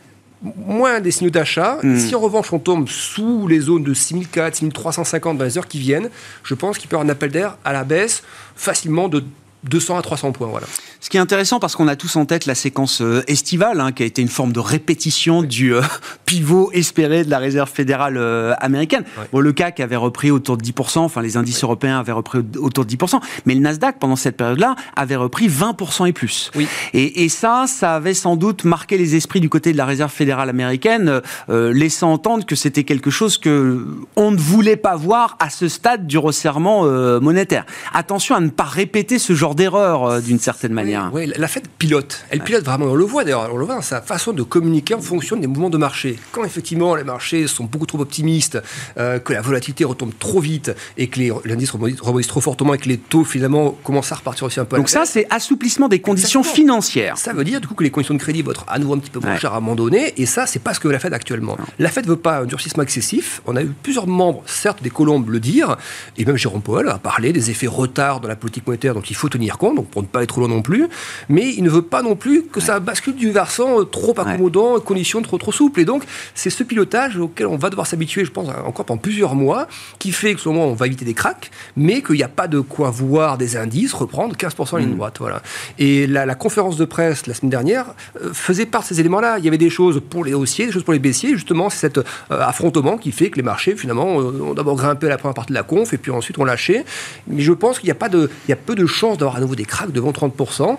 moins 0.43 1.01
des 1.01 1.11
signaux 1.11 1.31
d'achat. 1.31 1.79
Hmm. 1.83 1.99
Si 1.99 2.15
en 2.15 2.21
revanche 2.21 2.53
on 2.53 2.59
tombe 2.59 2.89
sous 2.89 3.47
les 3.47 3.61
zones 3.61 3.85
de 3.85 3.95
6004, 3.95 4.57
6350 4.57 5.39
dans 5.39 5.45
les 5.45 5.57
heures 5.57 5.69
qui 5.69 5.79
viennent, 5.79 6.11
je 6.43 6.55
pense 6.55 6.79
qu'il 6.79 6.89
peut 6.89 6.95
y 6.95 6.97
avoir 6.97 7.07
un 7.07 7.13
appel 7.13 7.31
d'air 7.31 7.57
à 7.65 7.73
la 7.73 7.85
baisse 7.85 8.23
facilement 8.57 9.09
de 9.09 9.23
200 9.65 9.99
à 9.99 10.03
300 10.03 10.33
points. 10.33 10.49
Voilà. 10.49 10.67
Ce 11.03 11.11
qui 11.11 11.17
est 11.17 11.21
intéressant 11.21 11.59
parce 11.59 11.75
qu'on 11.75 11.89
a 11.89 11.97
tous 11.97 12.15
en 12.15 12.27
tête 12.27 12.47
la 12.47 12.55
séquence 12.55 13.03
euh, 13.03 13.25
estivale, 13.27 13.81
hein, 13.81 13.91
qui 13.91 14.05
a 14.05 14.07
été 14.07 14.23
une 14.23 14.29
forme 14.29 14.53
de 14.53 14.61
répétition 14.61 15.43
du 15.43 15.75
euh, 15.75 15.83
pivot 16.27 16.71
espéré 16.73 17.25
de 17.25 17.31
la 17.31 17.39
réserve 17.39 17.69
fédérale 17.69 18.17
euh, 18.17 18.55
américaine. 18.61 19.03
Bon, 19.33 19.41
le 19.41 19.53
CAC 19.53 19.81
avait 19.81 19.97
repris 19.97 20.31
autour 20.31 20.57
de 20.57 20.63
10%, 20.63 21.01
enfin 21.01 21.21
les 21.21 21.37
indices 21.37 21.65
européens 21.65 21.99
avaient 21.99 22.13
repris 22.13 22.39
autour 22.57 22.85
de 22.85 22.95
10%, 22.95 23.21
mais 23.47 23.57
le 23.57 23.61
Nasdaq 23.61 23.99
pendant 23.99 24.15
cette 24.15 24.37
période-là 24.37 24.77
avait 24.95 25.17
repris 25.17 25.49
20% 25.49 26.07
et 26.07 26.13
plus. 26.13 26.53
Oui. 26.55 26.69
Et, 26.95 27.25
et, 27.25 27.29
ça, 27.29 27.65
ça 27.67 27.97
avait 27.97 28.15
sans 28.15 28.37
doute 28.37 28.63
marqué 28.63 28.97
les 28.97 29.17
esprits 29.17 29.41
du 29.41 29.49
côté 29.49 29.73
de 29.73 29.79
la 29.79 29.87
réserve 29.87 30.13
fédérale 30.13 30.51
américaine, 30.51 31.21
laissant 31.49 32.13
entendre 32.13 32.47
que 32.47 32.55
c'était 32.55 32.85
quelque 32.85 33.11
chose 33.11 33.39
que 33.39 33.85
on 34.15 34.31
ne 34.31 34.37
voulait 34.37 34.77
pas 34.77 34.95
voir 34.95 35.37
à 35.41 35.51
ce 35.51 35.67
stade 35.67 36.07
du 36.07 36.19
resserrement 36.19 36.85
monétaire. 37.21 37.67
Attention 37.93 38.37
à 38.37 38.41
ne 38.41 38.51
pas 38.51 38.63
répéter 38.63 39.19
ce 39.19 39.33
genre 39.33 39.55
d'erreur 39.55 40.05
euh, 40.05 40.21
d'une 40.21 40.39
certaine 40.39 40.73
manière. 40.73 40.92
Oui, 41.13 41.31
la 41.37 41.49
Fed 41.49 41.67
pilote. 41.79 42.25
Elle 42.31 42.41
pilote 42.41 42.65
vraiment. 42.65 42.87
On 42.87 42.95
le 42.95 43.05
voit 43.05 43.25
d'ailleurs. 43.25 43.49
On 43.53 43.57
le 43.57 43.65
voit 43.65 43.77
dans 43.77 43.83
sa 43.83 44.01
façon 44.01 44.33
de 44.33 44.43
communiquer 44.43 44.95
en 44.95 45.01
fonction 45.01 45.37
des 45.37 45.47
mouvements 45.47 45.71
de 45.71 45.79
marché. 45.79 46.19
Quand 46.33 46.45
effectivement 46.45 46.95
les 46.95 47.05
marchés 47.05 47.47
sont 47.47 47.65
beaucoup 47.65 47.87
trop 47.87 48.01
optimistes, 48.01 48.59
euh, 48.99 49.19
que 49.19 49.33
la 49.33 49.41
volatilité 49.41 49.85
retombe 49.85 50.13
trop 50.19 50.41
vite 50.41 50.73
et 50.97 51.09
que 51.09 51.21
l'indice 51.45 51.71
rebondit 51.71 52.27
trop 52.27 52.41
fortement 52.41 52.75
et 52.75 52.79
que 52.79 52.89
les 52.89 52.99
taux 52.99 53.25
finalement 53.25 53.71
commencent 53.85 54.13
à 54.13 54.17
repartir 54.17 54.47
aussi 54.47 54.61
un 54.61 54.65
peu. 54.65 54.77
Donc 54.77 54.89
ça, 54.89 55.05
c'est 55.05 55.27
assouplissement 55.31 55.89
des 55.89 56.01
conditions 56.01 56.43
financières. 56.43 57.19
Ça 57.19 57.33
veut 57.33 57.45
dire 57.45 57.61
du 57.61 57.67
coup 57.67 57.75
que 57.75 57.85
les 57.85 57.91
conditions 57.91 58.15
de 58.15 58.21
crédit 58.21 58.43
vont 58.43 58.53
être 58.53 58.65
à 58.69 58.79
nouveau 58.79 58.95
un 58.95 58.99
petit 58.99 59.11
peu 59.11 59.21
moins 59.21 59.37
chères 59.37 59.55
à 59.55 59.59
un 59.59 59.61
moment 59.61 59.77
donné. 59.77 60.15
Et 60.17 60.27
ça, 60.27 60.47
c'est 60.47 60.59
pas 60.59 60.75
ce 60.75 60.81
que 60.81 60.89
la 60.89 60.99
Fed 60.99 61.13
actuellement. 61.13 61.57
La 61.79 61.91
Fed 61.91 62.07
veut 62.07 62.17
pas 62.17 62.41
un 62.41 62.45
durcissement 62.45 62.83
excessif. 62.83 63.41
On 63.47 63.57
a 63.57 63.63
eu 63.63 63.73
plusieurs 63.83 64.07
membres, 64.07 64.43
certes 64.47 64.83
des 64.83 64.91
colombes, 64.91 65.29
le 65.31 65.41
dire, 65.41 65.77
et 66.17 66.25
même 66.25 66.37
Jérôme 66.37 66.63
Paul 66.63 66.89
a 66.89 66.99
parlé 66.99 67.33
des 67.33 67.51
effets 67.51 67.67
retard 67.67 68.21
dans 68.21 68.29
la 68.29 68.37
politique 68.37 68.67
monétaire 68.67 68.95
dont 68.95 69.01
il 69.01 69.17
faut 69.17 69.29
tenir 69.29 69.59
compte, 69.59 69.77
donc 69.77 69.89
pour 69.89 70.03
ne 70.03 70.07
pas 70.07 70.23
être 70.23 70.29
trop 70.29 70.41
loin 70.41 70.49
non 70.49 70.63
plus. 70.63 70.82
Mais 71.29 71.53
il 71.55 71.63
ne 71.63 71.71
veut 71.71 71.83
pas 71.83 72.03
non 72.03 72.17
plus 72.17 72.45
que 72.45 72.61
ça 72.61 72.81
bascule 72.81 73.15
du 73.15 73.31
versant 73.31 73.81
euh, 73.81 73.85
trop 73.85 74.15
accommodant, 74.19 74.81
conditions 74.81 75.23
trop, 75.23 75.39
trop 75.39 75.53
souples. 75.53 75.81
Et 75.81 75.85
donc, 75.85 76.05
c'est 76.35 76.51
ce 76.51 76.63
pilotage 76.63 77.17
auquel 77.17 77.47
on 77.47 77.57
va 77.57 77.71
devoir 77.71 77.87
s'habituer, 77.87 78.25
je 78.25 78.31
pense, 78.31 78.49
encore 78.65 78.85
pendant 78.85 79.01
plusieurs 79.01 79.35
mois, 79.35 79.67
qui 79.99 80.13
fait 80.13 80.35
que, 80.35 80.41
ce 80.41 80.49
moment, 80.49 80.67
on 80.67 80.75
va 80.75 80.87
éviter 80.87 81.05
des 81.05 81.15
cracks, 81.15 81.51
mais 81.77 82.03
qu'il 82.03 82.17
n'y 82.17 82.23
a 82.23 82.29
pas 82.29 82.49
de 82.49 82.61
quoi 82.61 82.91
voir 82.91 83.39
des 83.39 83.57
indices 83.57 83.93
reprendre 83.93 84.37
15% 84.37 84.75
en 84.75 84.77
ligne 84.79 84.91
mm. 84.91 84.97
droite. 84.97 85.17
Voilà. 85.19 85.43
Et 85.79 86.07
la, 86.07 86.35
conférence 86.35 86.77
de 86.77 86.85
presse 86.85 87.27
la 87.27 87.35
semaine 87.35 87.51
dernière 87.51 87.95
euh, 88.21 88.33
faisait 88.33 88.67
part 88.67 88.83
de 88.83 88.87
ces 88.87 89.01
éléments-là. 89.01 89.39
Il 89.39 89.45
y 89.45 89.49
avait 89.49 89.59
des 89.59 89.71
choses 89.71 90.01
pour 90.09 90.25
les 90.25 90.35
haussiers, 90.35 90.67
des 90.67 90.73
choses 90.73 90.83
pour 90.83 90.93
les 90.93 90.99
baissiers. 90.99 91.35
Justement, 91.35 91.71
c'est 91.71 91.79
cet 91.79 91.99
euh, 91.99 92.03
affrontement 92.31 92.97
qui 92.97 93.13
fait 93.13 93.31
que 93.31 93.37
les 93.37 93.43
marchés, 93.43 93.77
finalement, 93.77 94.17
ont 94.17 94.55
d'abord 94.55 94.77
grimpé 94.77 95.07
à 95.07 95.11
la 95.11 95.19
première 95.19 95.35
partie 95.35 95.53
de 95.53 95.59
la 95.59 95.63
conf 95.63 95.93
et 95.93 95.99
puis 95.99 96.11
ensuite 96.11 96.39
ont 96.39 96.45
lâché. 96.45 96.85
Mais 97.27 97.43
je 97.43 97.53
pense 97.53 97.79
qu'il 97.79 97.87
n'y 97.87 97.93
a 97.93 97.97
pas 97.97 98.09
de, 98.09 98.31
il 98.47 98.51
y 98.51 98.53
a 98.53 98.57
peu 98.57 98.75
de 98.75 98.87
chances 98.87 99.19
d'avoir 99.19 99.37
à 99.37 99.41
nouveau 99.41 99.55
des 99.55 99.65
cracks 99.65 99.93
devant 99.93 100.11
30%. 100.11 100.72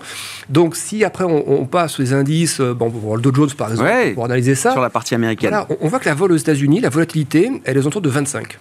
Donc 0.48 0.76
si 0.76 1.04
après 1.04 1.24
on, 1.24 1.66
passe 1.66 1.92
sur 1.92 2.02
les 2.02 2.12
indices, 2.12 2.60
euh, 2.60 2.74
bon, 2.74 2.90
pour 2.90 3.16
le 3.16 3.22
Dow 3.22 3.34
Jones 3.34 3.50
par 3.56 3.70
exemple, 3.70 3.90
pour 4.14 4.24
analyser 4.24 4.54
ça. 4.54 4.72
Sur 4.72 4.80
la 4.80 4.90
partie 4.90 5.14
américaine. 5.14 5.54
on, 5.80 5.88
voit 5.88 5.98
que 5.98 6.08
la 6.08 6.14
vol 6.14 6.32
aux 6.32 6.36
États-Unis, 6.36 6.80
la 6.80 6.90
volatilité, 6.90 7.50
elle 7.64 7.76
est 7.76 7.86
autour 7.86 8.00
de 8.00 8.08
25. 8.08 8.58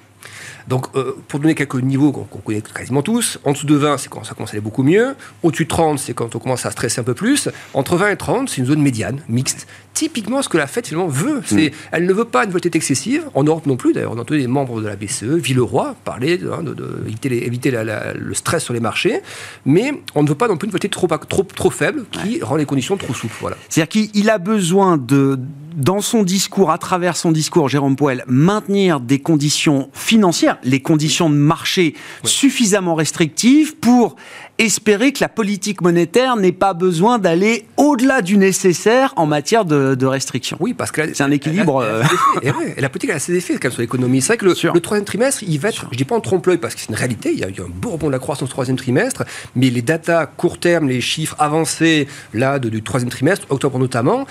Donc, 0.67 0.87
euh, 0.95 1.17
pour 1.27 1.39
donner 1.39 1.55
quelques 1.55 1.75
niveaux 1.75 2.11
qu'on 2.11 2.39
connaît 2.39 2.61
quasiment 2.61 3.01
tous, 3.01 3.39
en 3.43 3.51
dessous 3.51 3.65
de 3.65 3.75
20, 3.75 3.97
c'est 3.97 4.09
quand 4.09 4.23
ça 4.23 4.33
commence 4.33 4.51
à 4.51 4.53
aller 4.53 4.61
beaucoup 4.61 4.83
mieux. 4.83 5.15
Au-dessus 5.41 5.65
de 5.65 5.69
30, 5.69 5.99
c'est 5.99 6.13
quand 6.13 6.35
on 6.35 6.39
commence 6.39 6.65
à 6.65 6.71
stresser 6.71 7.01
un 7.01 7.03
peu 7.03 7.13
plus. 7.13 7.49
Entre 7.73 7.97
20 7.97 8.11
et 8.11 8.17
30, 8.17 8.49
c'est 8.49 8.57
une 8.57 8.67
zone 8.67 8.81
médiane, 8.81 9.19
mixte, 9.27 9.67
typiquement 9.93 10.41
ce 10.41 10.49
que 10.49 10.57
la 10.57 10.67
Fed 10.67 10.87
finalement 10.87 11.09
veut. 11.09 11.41
C'est, 11.45 11.69
mm. 11.69 11.75
Elle 11.91 12.05
ne 12.05 12.13
veut 12.13 12.25
pas 12.25 12.43
une 12.43 12.49
volatilité 12.49 12.77
excessive, 12.77 13.25
en 13.33 13.43
Europe 13.43 13.65
non 13.65 13.77
plus 13.77 13.93
d'ailleurs. 13.93 14.11
On 14.11 14.17
a 14.17 14.21
entendu 14.21 14.41
des 14.41 14.47
membres 14.47 14.81
de 14.81 14.87
la 14.87 14.95
BCE, 14.95 15.23
Villeroy, 15.23 15.95
parler 16.03 16.39
hein, 16.51 16.63
de, 16.63 17.03
éviter, 17.07 17.71
le 17.71 18.33
stress 18.33 18.63
sur 18.63 18.73
les 18.73 18.79
marchés, 18.79 19.21
mais 19.65 19.93
on 20.15 20.23
ne 20.23 20.29
veut 20.29 20.35
pas 20.35 20.47
non 20.47 20.57
plus 20.57 20.65
une 20.65 20.71
volatilité 20.71 20.93
trop, 20.93 21.07
trop, 21.07 21.43
trop 21.43 21.69
faible 21.69 22.05
qui 22.11 22.41
rend 22.41 22.55
les 22.55 22.65
conditions 22.65 22.97
trop 22.97 23.13
souples. 23.13 23.35
Voilà. 23.41 23.57
C'est-à-dire 23.69 23.89
qu'il 24.11 24.29
a 24.29 24.37
besoin 24.37 24.97
de 24.97 25.39
dans 25.75 26.01
son 26.01 26.23
discours, 26.23 26.71
à 26.71 26.77
travers 26.77 27.17
son 27.17 27.31
discours, 27.31 27.69
Jérôme 27.69 27.95
Poel, 27.95 28.23
maintenir 28.27 28.99
des 28.99 29.19
conditions 29.19 29.89
financières, 29.93 30.57
les 30.63 30.81
conditions 30.81 31.29
de 31.29 31.35
marché 31.35 31.95
suffisamment 32.23 32.95
restrictives 32.95 33.75
pour 33.77 34.15
espérer 34.59 35.11
que 35.11 35.19
la 35.21 35.29
politique 35.29 35.81
monétaire 35.81 36.35
n'ait 36.35 36.51
pas 36.51 36.73
besoin 36.73 37.19
d'aller 37.19 37.65
au-delà 37.77 38.21
du 38.21 38.37
nécessaire 38.37 39.13
en 39.15 39.25
matière 39.25 39.65
de, 39.65 40.05
restrictions. 40.05 40.57
Oui, 40.59 40.73
parce 40.73 40.91
que 40.91 41.13
c'est 41.13 41.23
un 41.23 41.31
équilibre. 41.31 41.77
Euh, 41.77 42.03
et, 42.41 42.81
la 42.81 42.89
politique 42.89 43.09
a 43.09 43.19
ses 43.19 43.35
effets 43.35 43.57
sur 43.69 43.81
l'économie. 43.81 44.21
C'est 44.21 44.33
vrai 44.33 44.37
que 44.37 44.45
le, 44.45 44.79
troisième 44.79 45.05
trimestre, 45.05 45.43
il 45.43 45.59
va 45.59 45.69
être, 45.69 45.87
je 45.91 45.97
dis 45.97 46.05
pas 46.05 46.15
en 46.15 46.21
trompe-l'œil 46.21 46.57
parce 46.57 46.75
que 46.75 46.81
c'est 46.81 46.89
une 46.89 46.95
réalité, 46.95 47.31
il 47.33 47.39
y 47.39 47.43
a 47.43 47.49
eu 47.49 47.61
un 47.61 47.69
beau 47.69 47.91
rebond 47.91 48.07
de 48.07 48.11
la 48.11 48.19
croissance 48.19 48.49
au 48.49 48.51
troisième 48.51 48.77
trimestre, 48.77 49.23
mais 49.55 49.69
les 49.69 49.81
datas 49.81 50.25
court 50.25 50.59
terme, 50.59 50.87
les 50.89 51.01
chiffres 51.01 51.35
avancés 51.39 52.07
là 52.33 52.59
du 52.59 52.83
troisième 52.83 53.09
trimestre, 53.09 53.47
octobre 53.49 53.79
notamment, 53.79 54.25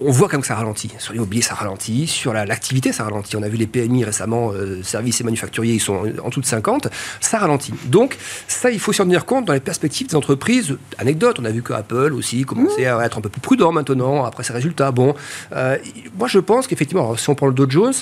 on 0.00 0.12
voit 0.12 0.28
quand 0.28 0.34
même 0.34 0.42
que 0.42 0.46
ça 0.46 0.54
ralentit. 0.54 0.90
Sur 0.98 1.12
l'immobilier, 1.12 1.42
ça 1.42 1.54
ralentit. 1.54 2.06
Sur 2.06 2.32
l'activité, 2.32 2.92
ça 2.92 3.04
ralentit. 3.04 3.36
On 3.36 3.42
a 3.42 3.48
vu 3.48 3.56
les 3.56 3.66
PMI 3.66 4.04
récemment, 4.04 4.52
euh, 4.52 4.82
services 4.82 5.20
et 5.20 5.24
manufacturiers, 5.24 5.74
ils 5.74 5.80
sont 5.80 6.12
en, 6.22 6.28
dessous 6.28 6.40
de 6.40 6.46
50. 6.46 6.88
Ça 7.20 7.38
ralentit. 7.38 7.74
Donc, 7.86 8.16
ça, 8.46 8.70
il 8.70 8.78
faut 8.78 8.92
s'en 8.92 9.04
tenir 9.04 9.26
compte 9.26 9.44
dans 9.44 9.52
les 9.52 9.60
perspectives 9.60 10.06
des 10.06 10.14
entreprises. 10.14 10.76
Anecdote, 10.98 11.38
on 11.40 11.44
a 11.44 11.50
vu 11.50 11.62
que 11.62 11.72
Apple 11.72 12.12
aussi 12.14 12.44
commençait 12.44 12.86
à 12.86 13.04
être 13.04 13.18
un 13.18 13.20
peu 13.20 13.28
plus 13.28 13.40
prudent 13.40 13.72
maintenant 13.72 14.24
après 14.24 14.44
ses 14.44 14.52
résultats. 14.52 14.92
Bon, 14.92 15.14
euh, 15.52 15.76
moi, 16.16 16.28
je 16.28 16.38
pense 16.38 16.68
qu'effectivement, 16.68 17.16
si 17.16 17.28
on 17.28 17.34
prend 17.34 17.46
le 17.46 17.54
Dow 17.54 17.68
Jones, 17.68 17.94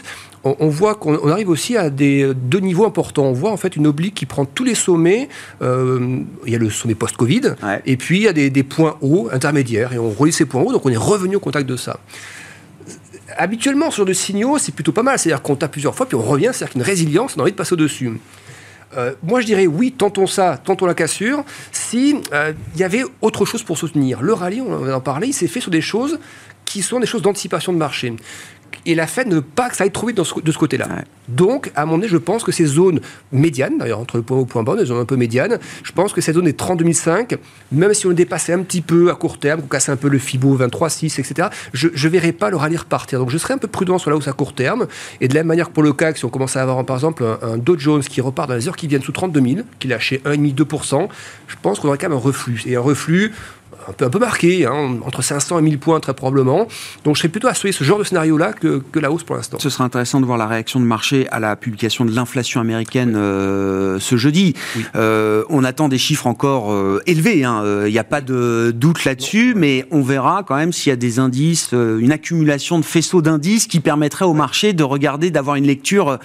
on, 0.45 0.69
voit 0.69 0.95
qu'on 0.95 1.29
arrive 1.29 1.49
aussi 1.49 1.77
à 1.77 1.91
des, 1.91 2.33
deux 2.35 2.61
niveaux 2.61 2.85
importants. 2.85 3.25
On 3.25 3.33
voit 3.33 3.51
en 3.51 3.57
fait 3.57 3.75
une 3.75 3.87
oblique 3.87 4.15
qui 4.15 4.27
prend 4.27 4.45
tous 4.45 4.65
les 4.65 4.75
sommets. 4.75 5.29
Euh, 5.63 6.21
il 6.47 6.53
y 6.53 6.55
a 6.55 6.59
le 6.59 6.71
sommet 6.71 6.95
post-Covid, 6.95 7.55
et 7.85 7.97
puis 7.97 8.19
il 8.19 8.23
y 8.23 8.29
a 8.29 8.33
des, 8.33 8.63
points 8.63 8.97
hauts 9.01 9.29
intermédiaires, 9.33 9.93
et 9.93 9.99
on 9.99 10.11
relie 10.11 10.33
ces 10.33 10.45
points 10.45 10.63
hauts, 10.63 10.73
donc 10.73 10.85
on 10.85 10.91
est 10.91 10.97
revenu 10.97 11.37
au 11.37 11.41
contact 11.41 11.69
de 11.69 11.77
ça 11.77 11.86
habituellement, 13.37 13.91
sur 13.91 14.05
de 14.05 14.13
signaux, 14.13 14.59
c'est 14.59 14.73
plutôt 14.73 14.93
pas 14.93 15.03
mal. 15.03 15.19
C'est-à-dire 15.19 15.43
qu'on 15.43 15.57
tape 15.57 15.73
plusieurs 15.73 15.95
fois, 15.95 16.07
puis 16.07 16.17
on 16.17 16.23
revient, 16.23 16.51
c'est-à-dire 16.53 16.73
qu'une 16.73 16.83
résilience, 16.83 17.35
on 17.37 17.41
a 17.41 17.43
envie 17.43 17.53
de 17.53 17.57
passer 17.57 17.75
au-dessus. 17.75 18.13
Euh, 18.97 19.15
moi, 19.23 19.41
je 19.41 19.47
dirais 19.47 19.67
oui, 19.67 19.93
tentons 19.93 20.27
ça, 20.27 20.59
tentons 20.63 20.87
la 20.87 20.95
cassure, 20.95 21.45
si 21.73 22.17
euh, 22.33 22.53
il 22.75 22.81
y 22.81 22.85
avait 22.85 23.05
autre 23.21 23.45
chose 23.45 23.63
pour 23.63 23.79
soutenir. 23.79 24.23
Le 24.23 24.33
rallye, 24.33 24.61
on 24.61 24.93
en 24.93 25.01
parlait, 25.01 25.29
il 25.29 25.33
s'est 25.33 25.49
fait 25.49 25.61
sur 25.61 25.71
des 25.71 25.81
choses 25.81 26.19
qui 26.65 26.83
sont 26.83 27.01
des 27.01 27.07
choses 27.07 27.23
d'anticipation 27.23 27.73
de 27.73 27.79
marché 27.79 28.15
et 28.85 28.95
la 28.95 29.07
Fed 29.07 29.29
ne 29.29 29.37
veut 29.37 29.43
pas 29.43 29.69
que 29.69 29.77
ça 29.77 29.85
aille 29.85 29.91
trop 29.91 30.07
vite 30.07 30.17
de 30.17 30.53
ce 30.53 30.59
côté-là. 30.59 30.89
Donc, 31.29 31.73
à 31.75 31.87
mon 31.87 31.99
avis, 31.99 32.09
je 32.09 32.17
pense 32.17 32.45
que 32.45 32.53
ces 32.53 32.67
zones 32.67 33.01
médianes, 33.33 33.79
d'ailleurs, 33.79 33.99
entre 33.99 34.17
le 34.17 34.23
point 34.23 34.37
haut 34.37 34.41
et 34.41 34.45
le 34.45 34.49
point 34.49 34.63
bas, 34.63 34.77
des 34.77 34.87
zones 34.87 35.01
un 35.01 35.05
peu 35.05 35.17
médianes, 35.17 35.59
je 35.83 35.93
pense 35.93 36.13
que 36.13 36.21
cette 36.21 36.35
zone 36.35 36.47
est 36.47 36.57
30 36.57 36.79
2005, 36.79 37.37
même 37.73 37.95
si 37.95 38.07
on 38.07 38.13
dépassait 38.13 38.53
un 38.53 38.63
petit 38.63 38.81
peu 38.81 39.11
à 39.11 39.15
court 39.15 39.39
terme, 39.39 39.63
qu'on 39.63 39.67
cassait 39.67 39.93
un 39.93 39.97
peu 39.97 40.09
le 40.09 40.19
FIBO 40.19 40.57
23,6, 40.59 41.21
etc., 41.21 41.49
je 41.73 41.89
ne 41.89 42.11
verrai 42.11 42.33
pas 42.33 42.51
le 42.51 42.57
rallye 42.57 42.77
repartir. 42.77 43.19
Donc, 43.19 43.31
je 43.31 43.39
serai 43.39 43.55
un 43.55 43.59
peu 43.59 43.69
prudent 43.69 43.99
sur 43.99 44.11
la 44.11 44.17
hausse 44.17 44.29
à 44.29 44.33
court 44.33 44.55
terme. 44.55 44.87
Et 45.21 45.29
de 45.29 45.35
la 45.35 45.41
même 45.41 45.49
manière 45.49 45.69
que 45.69 45.73
pour 45.73 45.83
le 45.83 45.93
CAC, 45.93 46.19
si 46.19 46.25
on 46.25 46.29
commence 46.29 46.57
à 46.57 46.63
avoir, 46.63 46.85
par 46.85 46.97
exemple, 46.97 47.25
un, 47.43 47.57
Dow 47.57 47.79
Jones 47.79 48.03
qui 48.03 48.21
repart 48.21 48.49
dans 48.49 48.55
les 48.55 48.69
heures 48.69 48.77
qui 48.77 48.87
viennent 48.87 49.03
sous 49.03 49.13
32 49.13 49.41
000, 49.41 49.55
qui 49.79 49.89
lâchait 49.89 50.21
1,5-2%, 50.25 51.09
je 51.49 51.57
pense 51.61 51.81
qu'on 51.81 51.89
aurait 51.89 51.99
quand 51.99 52.09
même 52.09 52.19
un 52.19 52.21
reflux. 52.21 52.63
Et 52.67 52.77
un 52.77 52.81
reflux, 52.81 53.33
un 53.89 53.93
peu, 53.93 54.05
un 54.05 54.11
peu 54.11 54.19
marqué, 54.19 54.67
hein, 54.67 54.99
entre 55.05 55.23
500 55.23 55.59
et 55.59 55.63
1000 55.63 55.79
points 55.79 56.01
très 56.01 56.15
probablement. 56.15 56.67
Donc 57.05 57.17
je 57.17 57.21
serais 57.21 57.29
plutôt 57.29 57.49
associé 57.49 57.73
ce 57.73 57.85
genre 57.85 57.99
de 57.99 58.05
scénario-là 58.05 58.53
que, 58.53 58.83
que, 58.93 58.99
la 58.99 59.11
hausse 59.11 59.25
pour 59.25 59.37
l'instant. 59.37 59.59
Ce 59.61 59.71
sera 59.71 59.85
intéressant 59.85 60.21
de 60.21 60.27
voir 60.27 60.39
la 60.39 60.47
réaction 60.47 60.81
de 60.81 60.85
marché 60.85 61.29
à 61.31 61.41
la 61.41 61.57
publication 61.57 62.05
de 62.05 62.15
l'inflation 62.15 62.61
américaine 62.61 63.15
euh, 63.17 63.99
ce 64.01 64.17
jeudi. 64.17 64.55
Euh, 64.95 65.45
on 65.49 65.65
attend 65.65 65.89
des 65.89 65.99
chiffres 65.99 66.27
encore 66.27 66.73
euh, 66.73 67.01
élevés, 67.07 67.39
il 67.39 67.45
hein. 67.45 67.87
n'y 67.89 67.99
a 67.99 68.05
pas 68.05 68.21
de 68.21 68.73
doute 68.75 69.05
là-dessus, 69.05 69.55
mais 69.57 69.87
on 69.91 70.03
verra 70.03 70.43
quand 70.47 70.57
même 70.57 70.73
s'il 70.73 70.91
y 70.91 70.93
a 70.93 70.97
des 70.97 71.19
indices, 71.19 71.73
une 71.73 72.13
accumulation 72.13 72.79
de 72.79 72.85
faisceaux 72.85 73.23
d'indices 73.23 73.67
qui 73.67 73.81
permettrait 73.81 74.25
au 74.25 74.35
marché 74.35 74.73
de 74.73 74.83
regarder, 74.83 75.31
d'avoir 75.31 75.57
une 75.57 75.67
lecture 75.67 76.19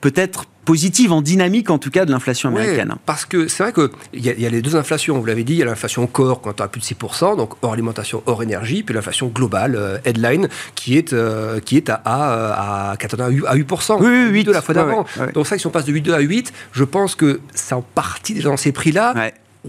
peut-être 0.00 0.46
positive, 0.66 1.12
en 1.12 1.22
dynamique 1.22 1.70
en 1.70 1.78
tout 1.78 1.90
cas 1.90 2.04
de 2.04 2.10
l'inflation 2.10 2.50
américaine. 2.50 2.94
parce 3.06 3.24
que 3.24 3.48
c'est 3.48 3.62
vrai 3.62 3.72
qu'il 3.72 4.24
y, 4.24 4.28
a, 4.28 4.34
y 4.34 4.44
a 4.44 4.50
les 4.50 4.60
deux 4.60 4.76
inflations, 4.76 5.18
vous 5.18 5.24
l'avez 5.24 5.44
dit, 5.44 5.54
il 5.54 5.58
y 5.58 5.62
a 5.62 5.64
l'inflation 5.64 6.06
corps 6.06 6.42
quand 6.42 6.60
on 6.60 6.64
a 6.64 6.68
plus 6.68 6.80
de 6.80 6.86
6%, 6.86 7.36
donc 7.36 7.54
hors 7.62 7.72
alimentation, 7.72 8.22
hors 8.26 8.42
énergie, 8.42 8.82
puis 8.82 8.94
l'inflation 8.94 9.28
globale, 9.28 9.76
euh, 9.76 9.98
headline, 10.04 10.48
qui 10.74 10.98
est, 10.98 11.12
euh, 11.14 11.60
qui 11.60 11.76
est 11.78 11.88
à, 11.88 11.94
à, 12.04 12.90
à, 12.90 12.92
à 12.92 12.96
8%. 12.96 13.96
Oui, 14.00 14.06
oui, 14.06 14.28
8 14.32 14.44
de 14.44 14.52
la 14.52 14.60
fois 14.60 14.74
d'avant. 14.74 15.06
Donc 15.34 15.46
ça, 15.46 15.56
si 15.56 15.66
on 15.66 15.70
passe 15.70 15.84
de 15.86 15.92
8,2 15.92 16.12
à 16.12 16.20
8, 16.20 16.52
je 16.72 16.84
pense 16.84 17.14
que 17.14 17.40
c'est 17.54 17.74
en 17.74 17.82
partie 17.82 18.34
déjà 18.34 18.48
dans 18.50 18.56
ces 18.56 18.72
prix-là. 18.72 19.14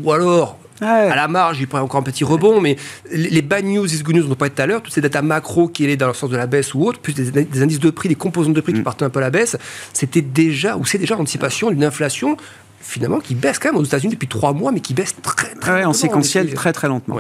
Ou 0.04 0.12
alors, 0.12 0.58
à 0.82 1.16
la 1.16 1.28
marge, 1.28 1.60
il 1.60 1.68
pourrait 1.68 1.82
encore 1.82 2.00
un 2.00 2.04
petit 2.04 2.24
rebond, 2.24 2.62
mais 2.62 2.76
les 3.12 3.42
bad 3.42 3.66
news 3.66 3.92
et 3.92 4.04
good 4.04 4.16
news, 4.16 4.26
on 4.26 4.30
ne 4.30 4.36
pas 4.36 4.48
être 4.48 4.56
tout 4.56 4.62
à 4.62 4.66
l'heure, 4.66 4.82
toutes 4.82 4.94
ces 4.94 5.02
datas 5.02 5.22
macro 5.22 5.68
qui 5.68 5.84
allaient 5.84 5.98
dans 5.98 6.08
le 6.08 6.14
sens 6.14 6.30
de 6.30 6.38
la 6.38 6.48
baisse 6.48 6.74
ou 6.74 6.84
autre, 6.84 7.00
plus 7.00 7.14
des, 7.14 7.62
indices 7.62 7.80
de 7.80 7.90
prix, 7.90 8.10
des 8.10 8.16
composants 8.16 8.52
de 8.52 8.62
prix 8.62 8.74
qui 8.74 8.82
mm. 8.82 8.84
partaient 8.84 9.06
un 9.06 9.10
peu 9.10 9.20
à 9.20 9.24
la 9.24 9.30
baisse, 9.30 9.58
c'était 9.94 10.22
déjà, 10.22 10.78
ou 10.78 10.86
c'est 10.86 10.98
déjà 10.98 11.16
l'anticipation 11.16 11.70
d'une 11.70 11.84
inflation 11.84 12.38
finalement, 12.80 13.20
qui 13.20 13.36
baisse 13.36 13.60
quand 13.60 13.72
même 13.72 13.82
aux 13.82 13.84
États-Unis 13.84 14.14
depuis 14.14 14.28
trois 14.28 14.54
mois, 14.54 14.72
mais 14.72 14.80
qui 14.80 14.94
baisse 14.94 15.16
très, 15.22 15.54
très 15.56 15.74
ouais, 15.74 15.86
En 15.86 15.94
séquentiel, 15.94 16.54
très, 16.54 16.74
très 16.74 16.88
lentement. 16.88 17.18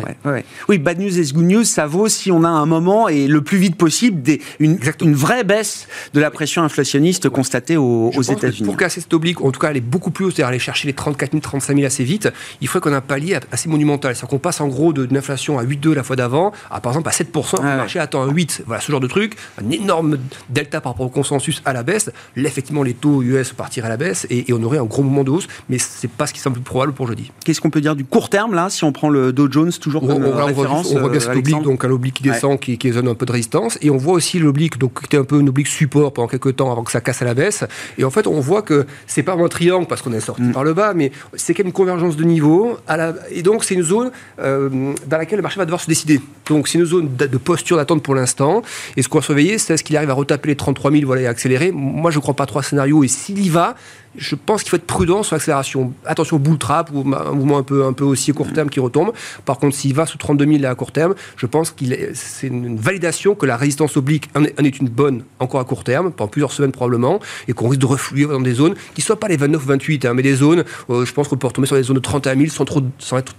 Oui, 0.69 0.77
bad 0.77 0.99
news 0.99 1.19
et 1.19 1.23
good 1.33 1.45
news, 1.45 1.63
ça 1.63 1.87
vaut 1.87 2.07
si 2.07 2.31
on 2.31 2.43
a 2.43 2.49
un 2.49 2.65
moment, 2.65 3.09
et 3.09 3.27
le 3.27 3.41
plus 3.41 3.57
vite 3.57 3.75
possible, 3.75 4.21
des, 4.21 4.41
une, 4.59 4.79
une, 5.01 5.15
vraie 5.15 5.43
baisse 5.43 5.87
de 6.13 6.19
la 6.19 6.31
pression 6.31 6.63
inflationniste 6.63 7.29
constatée 7.29 7.77
aux, 7.77 8.11
États-Unis. 8.21 8.65
Pour 8.65 8.77
casser 8.77 9.01
cette 9.01 9.13
oblique, 9.13 9.41
en 9.41 9.51
tout 9.51 9.59
cas 9.59 9.69
aller 9.69 9.81
beaucoup 9.81 10.11
plus 10.11 10.25
haut, 10.25 10.29
c'est-à-dire 10.29 10.47
aller 10.47 10.59
chercher 10.59 10.87
les 10.87 10.93
34 10.93 11.31
000, 11.31 11.41
35 11.41 11.75
000 11.75 11.85
assez 11.85 12.03
vite, 12.03 12.29
il 12.61 12.67
faut 12.67 12.79
qu'on 12.79 12.91
ait 12.91 12.95
un 12.95 13.01
palier 13.01 13.37
assez 13.51 13.69
monumental. 13.69 14.15
C'est-à-dire 14.15 14.29
qu'on 14.29 14.39
passe 14.39 14.61
en 14.61 14.67
gros 14.67 14.93
d'une 14.93 15.17
inflation 15.17 15.59
à 15.59 15.63
8,2 15.63 15.93
la 15.93 16.03
fois 16.03 16.15
d'avant, 16.15 16.51
à 16.69 16.79
par 16.81 16.91
exemple 16.91 17.09
à 17.09 17.11
7%, 17.11 17.57
le 17.57 17.77
marché 17.77 17.99
attend 17.99 18.23
un 18.23 18.31
8. 18.31 18.63
Voilà, 18.65 18.81
ce 18.81 18.91
genre 18.91 19.01
de 19.01 19.07
truc, 19.07 19.35
un 19.61 19.69
énorme 19.69 20.17
delta 20.49 20.81
par 20.81 20.93
rapport 20.93 21.05
au 21.05 21.09
consensus 21.09 21.61
à 21.65 21.73
la 21.73 21.83
baisse. 21.83 22.11
Là, 22.35 22.47
effectivement, 22.47 22.83
les 22.83 22.93
taux 22.93 23.21
US 23.21 23.53
partiraient 23.53 23.87
à 23.87 23.89
la 23.89 23.97
baisse 23.97 24.27
et, 24.29 24.49
et 24.49 24.53
on 24.53 24.63
aurait 24.63 24.77
un 24.77 24.85
gros 24.85 25.03
moment 25.03 25.23
de 25.23 25.31
hausse 25.31 25.46
mais 25.69 25.77
c'est 25.77 26.09
pas 26.09 26.27
ce 26.27 26.33
qui 26.33 26.39
semble 26.39 26.55
plus 26.55 26.63
probable 26.63 26.93
pour 26.93 27.07
jeudi. 27.07 27.31
Qu'est-ce 27.43 27.61
qu'on 27.61 27.69
peut 27.69 27.81
dire 27.81 27.95
du 27.95 28.05
court 28.05 28.29
terme 28.29 28.53
là, 28.53 28.69
si 28.69 28.83
on 28.83 28.91
prend 28.91 29.09
le 29.09 29.33
Dow 29.33 29.51
Jones 29.51 29.71
toujours 29.71 30.05
comme 30.05 30.23
on, 30.23 30.45
référence 30.45 30.91
On 30.91 30.99
voit, 30.99 31.09
bien 31.09 31.19
cet 31.19 31.35
oblique, 31.35 31.61
donc 31.61 31.83
un 31.83 31.91
oblique 31.91 32.15
qui 32.15 32.23
descend, 32.23 32.59
qui, 32.59 32.77
qui 32.77 32.91
zone 32.91 33.07
un 33.07 33.15
peu 33.15 33.25
de 33.25 33.31
résistance, 33.31 33.77
et 33.81 33.89
on 33.89 33.97
voit 33.97 34.13
aussi 34.13 34.39
l'oblique, 34.39 34.77
donc 34.77 34.99
qui 34.99 35.05
était 35.05 35.17
un 35.17 35.23
peu 35.23 35.39
une 35.39 35.49
oblique 35.49 35.67
support 35.67 36.13
pendant 36.13 36.27
quelques 36.27 36.55
temps 36.55 36.71
avant 36.71 36.83
que 36.83 36.91
ça 36.91 37.01
casse 37.01 37.21
à 37.21 37.25
la 37.25 37.33
baisse. 37.33 37.63
Et 37.97 38.03
en 38.03 38.11
fait, 38.11 38.27
on 38.27 38.39
voit 38.39 38.61
que 38.61 38.85
c'est 39.05 39.23
pas 39.23 39.33
un 39.33 39.47
triangle 39.47 39.87
parce 39.87 40.01
qu'on 40.01 40.13
est 40.13 40.19
sorti 40.19 40.41
mm. 40.41 40.51
par 40.51 40.63
le 40.63 40.73
bas, 40.73 40.93
mais 40.93 41.11
c'est 41.35 41.53
quand 41.53 41.63
même 41.63 41.67
une 41.67 41.73
convergence 41.73 42.15
de 42.15 42.23
niveau. 42.23 42.77
À 42.87 42.97
la, 42.97 43.13
et 43.31 43.43
donc 43.43 43.63
c'est 43.63 43.75
une 43.75 43.83
zone 43.83 44.11
euh, 44.39 44.93
dans 45.07 45.17
laquelle 45.17 45.37
le 45.37 45.43
marché 45.43 45.57
va 45.57 45.65
devoir 45.65 45.81
se 45.81 45.87
décider. 45.87 46.21
Donc 46.47 46.67
c'est 46.67 46.77
une 46.77 46.85
zone 46.85 47.15
de, 47.15 47.37
posture 47.37 47.77
d'attente 47.77 48.03
pour 48.03 48.15
l'instant. 48.15 48.61
Et 48.95 49.01
ce 49.01 49.09
qu'on 49.09 49.19
va 49.19 49.23
surveiller, 49.23 49.57
c'est 49.57 49.73
est-ce 49.73 49.83
qu'il 49.83 49.97
arrive 49.97 50.09
à 50.09 50.13
retaper 50.13 50.49
les 50.49 50.55
33 50.55 50.91
000 50.91 51.03
voilà, 51.05 51.21
et 51.23 51.27
accélérer. 51.27 51.71
Moi, 51.71 52.11
je 52.11 52.17
ne 52.17 52.21
crois 52.21 52.35
pas 52.35 52.45
trois 52.45 52.63
scénarios. 52.63 53.03
Et 53.03 53.07
s'il 53.07 53.39
y 53.43 53.49
va, 53.49 53.75
je 54.17 54.35
pense 54.35 54.63
qu'il 54.63 54.71
faut 54.71 54.77
être 54.77 54.85
prudent 54.85 55.23
sur 55.23 55.35
l'accélération. 55.35 55.93
Attention, 56.05 56.37
bull 56.37 56.57
trap 56.57 56.89
ou 56.93 57.01
un 57.13 57.31
mouvement 57.31 57.57
un 57.57 57.63
peu, 57.63 57.85
un 57.85 57.93
peu 57.93 58.03
aussi 58.03 58.33
court 58.33 58.51
terme 58.51 58.69
qui 58.69 58.79
retombe. 58.79 59.11
Par 59.45 59.57
contre, 59.57 59.75
s'il 59.75 59.93
va 59.93 60.05
sous 60.05 60.17
32 60.17 60.57
000 60.59 60.65
à 60.65 60.75
court 60.75 60.91
terme, 60.91 61.15
je 61.35 61.45
pense 61.45 61.71
que 61.71 61.85
c'est 62.13 62.47
une 62.47 62.77
validation 62.77 63.35
que 63.35 63.45
la 63.45 63.57
résistance 63.57 63.97
oblique 63.97 64.29
en 64.35 64.43
est 64.43 64.79
une 64.79 64.89
bonne 64.89 65.23
encore 65.39 65.59
à 65.59 65.65
court 65.65 65.83
terme, 65.83 66.11
pendant 66.11 66.29
plusieurs 66.29 66.51
semaines 66.51 66.71
probablement, 66.71 67.19
et 67.47 67.53
qu'on 67.53 67.69
risque 67.69 67.81
de 67.81 67.85
refluer 67.85 68.25
dans 68.25 68.41
des 68.41 68.53
zones 68.53 68.75
qui 68.93 69.01
ne 69.01 69.03
soient 69.03 69.19
pas 69.19 69.27
les 69.27 69.37
29 69.37 69.63
ou 69.63 69.67
28, 69.67 70.05
hein, 70.05 70.13
mais 70.13 70.23
des 70.23 70.35
zones, 70.35 70.63
euh, 70.89 71.05
je 71.05 71.13
pense 71.13 71.27
qu'on 71.27 71.37
peut 71.37 71.47
retomber 71.47 71.67
sur 71.67 71.75
des 71.75 71.83
zones 71.83 71.95
de 71.95 72.01
31 72.01 72.35
000 72.35 72.49
sans, 72.49 72.65
trop, 72.65 72.81
sans 72.99 73.17
être 73.17 73.33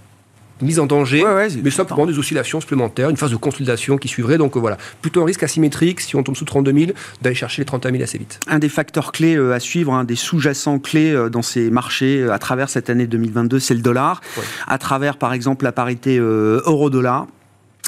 mise 0.61 0.79
en 0.79 0.85
danger, 0.85 1.23
mais 1.63 1.71
simplement 1.71 2.05
des 2.05 2.17
oscillations 2.17 2.61
supplémentaires, 2.61 3.09
une 3.09 3.17
phase 3.17 3.31
de 3.31 3.35
consolidation 3.35 3.97
qui 3.97 4.07
suivrait. 4.07 4.37
Donc 4.37 4.55
euh, 4.55 4.59
voilà, 4.59 4.77
plutôt 5.01 5.21
un 5.21 5.25
risque 5.25 5.43
asymétrique 5.43 6.01
si 6.01 6.15
on 6.15 6.23
tombe 6.23 6.35
sous 6.35 6.45
32 6.45 6.73
000 6.73 6.91
d'aller 7.21 7.35
chercher 7.35 7.61
les 7.61 7.65
31 7.65 7.91
000 7.91 8.03
assez 8.03 8.17
vite. 8.17 8.39
Un 8.47 8.59
des 8.59 8.69
facteurs 8.69 9.11
clés 9.11 9.35
euh, 9.35 9.53
à 9.53 9.59
suivre, 9.59 9.93
un 9.93 10.03
des 10.03 10.15
sous-jacents 10.15 10.79
clés 10.79 11.11
euh, 11.11 11.29
dans 11.29 11.41
ces 11.41 11.69
marchés 11.69 12.29
à 12.29 12.39
travers 12.39 12.69
cette 12.69 12.89
année 12.89 13.07
2022, 13.07 13.59
c'est 13.59 13.73
le 13.73 13.81
dollar. 13.81 14.21
À 14.67 14.77
travers 14.77 15.17
par 15.17 15.33
exemple 15.33 15.65
la 15.65 15.71
parité 15.71 16.17
euro-dollar. 16.17 17.27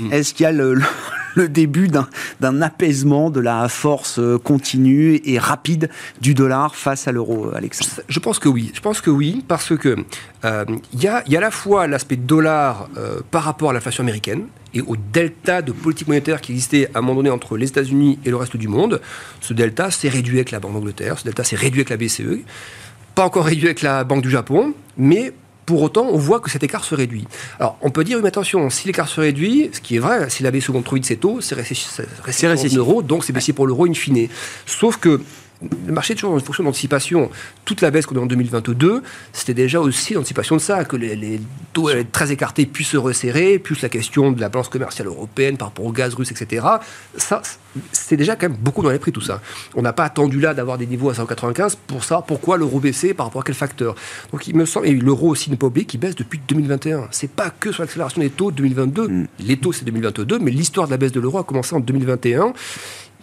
Mm. 0.02 0.14
Est-ce 0.14 0.34
qu'il 0.34 0.44
y 0.44 0.48
a 0.48 0.52
le, 0.52 0.74
le 0.74 0.84
début 1.36 1.88
d'un 1.88 2.62
apaisement 2.62 3.30
de 3.30 3.40
la 3.40 3.68
force 3.70 4.20
euh, 4.20 4.38
continue 4.38 5.22
et 5.26 5.40
rapide 5.40 5.90
du 6.22 6.34
dollar 6.34 6.76
face 6.76 7.08
à 7.08 7.12
l'euro, 7.12 7.48
euh, 7.48 7.56
Alexandre 7.56 8.04
Je 8.08 8.20
pense 8.20 8.40
que 8.40 8.50
oui. 8.50 8.72
Je 8.74 8.82
pense 8.82 9.02
que 9.02 9.10
oui, 9.10 9.44
parce 9.48 9.76
que 9.76 9.96
euh, 10.46 10.66
il 10.94 11.02
y, 11.02 11.08
a, 11.08 11.18
à 11.18 11.40
la 11.40 11.52
fois 11.52 11.88
l'aspect 11.88 12.16
dollar 12.16 12.90
par 13.30 13.44
rapport 13.44 13.70
à 13.70 13.74
l'inflation 13.74 14.04
américaine 14.04 14.48
et 14.74 14.82
au 14.82 14.96
delta 14.96 15.62
de 15.62 15.72
politique 15.72 16.08
monétaire 16.08 16.42
qui 16.42 16.52
existait 16.52 16.90
à 16.94 17.00
un 17.00 17.02
moment 17.02 17.16
donné 17.16 17.30
entre 17.30 17.58
les 17.58 17.68
États-Unis 17.68 18.20
et 18.26 18.30
le 18.30 18.36
reste 18.36 18.58
du 18.58 18.68
monde. 18.68 19.02
Ce 19.42 19.54
delta 19.54 19.92
s'est 19.92 20.10
réduit 20.10 20.38
avec 20.38 20.52
la 20.52 20.60
Banque 20.60 20.74
d'Angleterre, 20.74 21.20
ce 21.20 21.26
delta 21.26 21.44
s'est 21.44 21.56
réduit 21.56 21.82
avec 21.82 21.90
la 21.90 21.98
BCE, 21.98 22.44
pas 23.16 23.26
encore 23.26 23.46
réduit 23.46 23.66
avec 23.66 23.82
la 23.82 24.04
Banque 24.04 24.22
du 24.22 24.30
Japon, 24.30 24.74
mais 24.98 25.34
Pour 25.66 25.82
autant, 25.82 26.08
on 26.12 26.18
voit 26.18 26.40
que 26.40 26.50
cet 26.50 26.64
écart 26.64 26.84
se 26.84 26.96
réduit. 26.96 27.28
Alors, 27.60 27.78
on 27.82 27.92
peut 27.92 28.04
dire, 28.04 28.20
mais 28.22 28.28
attention, 28.28 28.70
si 28.70 28.88
l'écart 28.88 29.08
se 29.08 29.22
réduit, 29.22 29.70
ce 29.72 29.80
qui 29.80 29.96
est 29.96 30.00
vrai, 30.00 30.30
si 30.30 30.44
la 30.44 30.52
BCE 30.52 30.72
trop 30.84 30.96
vite 30.96 31.06
ses 31.06 31.18
taux, 31.18 31.40
c'est 31.42 31.56
euros, 32.78 33.02
donc 33.02 33.24
c'est 33.24 33.34
baissé 33.34 33.54
pour 33.54 33.68
l'euro 33.68 33.86
in 33.86 33.94
fine. 33.94 34.28
Sauf 34.66 34.98
que 34.98 35.22
le 35.86 35.94
marché 35.94 36.14
est 36.14 36.16
toujours 36.16 36.32
dans 36.32 36.40
une 36.40 36.46
fonction 36.46 36.64
d'anticipation. 36.64 37.30
Toute 37.66 37.82
la 37.82 37.92
baisse 37.92 38.06
qu'on 38.06 38.16
a 38.16 38.20
en 38.20 38.26
2022, 38.26 39.04
c'était 39.32 39.54
déjà 39.54 39.80
aussi 39.80 40.14
l'anticipation 40.14 40.56
de 40.56 40.62
ça, 40.62 40.84
que 40.86 40.96
les, 40.96 41.40
taux 41.74 41.88
allaient 41.88 42.02
être 42.02 42.12
très 42.12 42.32
écartés 42.32 42.66
puis 42.66 42.84
se 42.84 42.98
resserrer, 42.98 43.60
plus 43.60 43.82
la 43.82 43.90
question 43.90 44.32
de 44.32 44.42
la 44.42 44.50
balance 44.50 44.70
commerciale 44.70 45.08
européenne 45.08 45.58
par 45.58 45.70
rapport 45.70 45.86
au 45.86 45.92
gaz 45.92 46.14
russe, 46.14 46.32
etc. 46.32 46.66
Ça, 47.16 47.42
c'est 47.92 48.18
déjà 48.18 48.36
quand 48.36 48.50
même 48.50 48.58
beaucoup 48.58 48.82
dans 48.82 48.90
les 48.90 49.00
prix 49.00 49.12
tout 49.12 49.22
ça. 49.22 49.42
On 49.76 49.82
n'a 49.82 49.94
pas 49.94 50.04
attendu 50.04 50.40
là 50.40 50.54
d'avoir 50.54 50.78
des 50.78 50.88
niveaux 50.88 51.10
à 51.10 51.14
195 51.14 51.78
pour 51.88 52.04
savoir 52.04 52.26
pourquoi 52.26 52.58
l'euro 52.58 52.80
baissait 52.80 53.14
par 53.14 53.28
rapport 53.28 53.42
à 53.42 53.46
quel 53.46 53.56
facteur. 53.56 53.96
Donc 54.32 54.48
il 54.48 54.56
me 54.56 54.66
semble, 54.66 54.88
et 54.88 54.94
l'euro 54.94 55.30
aussi 55.30 55.50
n'est 55.50 55.58
pas 55.58 55.68
oublié, 55.68 55.86
qui 55.86 55.98
baisse 55.98 56.16
depuis 56.16 56.40
2021. 56.48 57.08
C'est 57.12 57.32
pas 57.32 57.50
que 57.52 57.72
sur 57.72 57.84
l'accélération 57.84 58.22
des 58.22 58.30
taux 58.30 58.52
de 58.52 58.58
2022. 58.58 59.08
Mm. 59.08 59.28
Les 59.40 59.58
taux 59.58 59.72
c'est 59.72 59.86
2022, 59.86 60.40
mais 60.40 60.52
l'histoire 60.52 60.88
de 60.88 60.92
la 60.92 60.98
baisse 60.98 61.12
de 61.12 61.20
l'euro 61.20 61.38
a 61.38 61.44
commencé 61.44 61.76
en 61.76 61.80
2021 61.80 62.54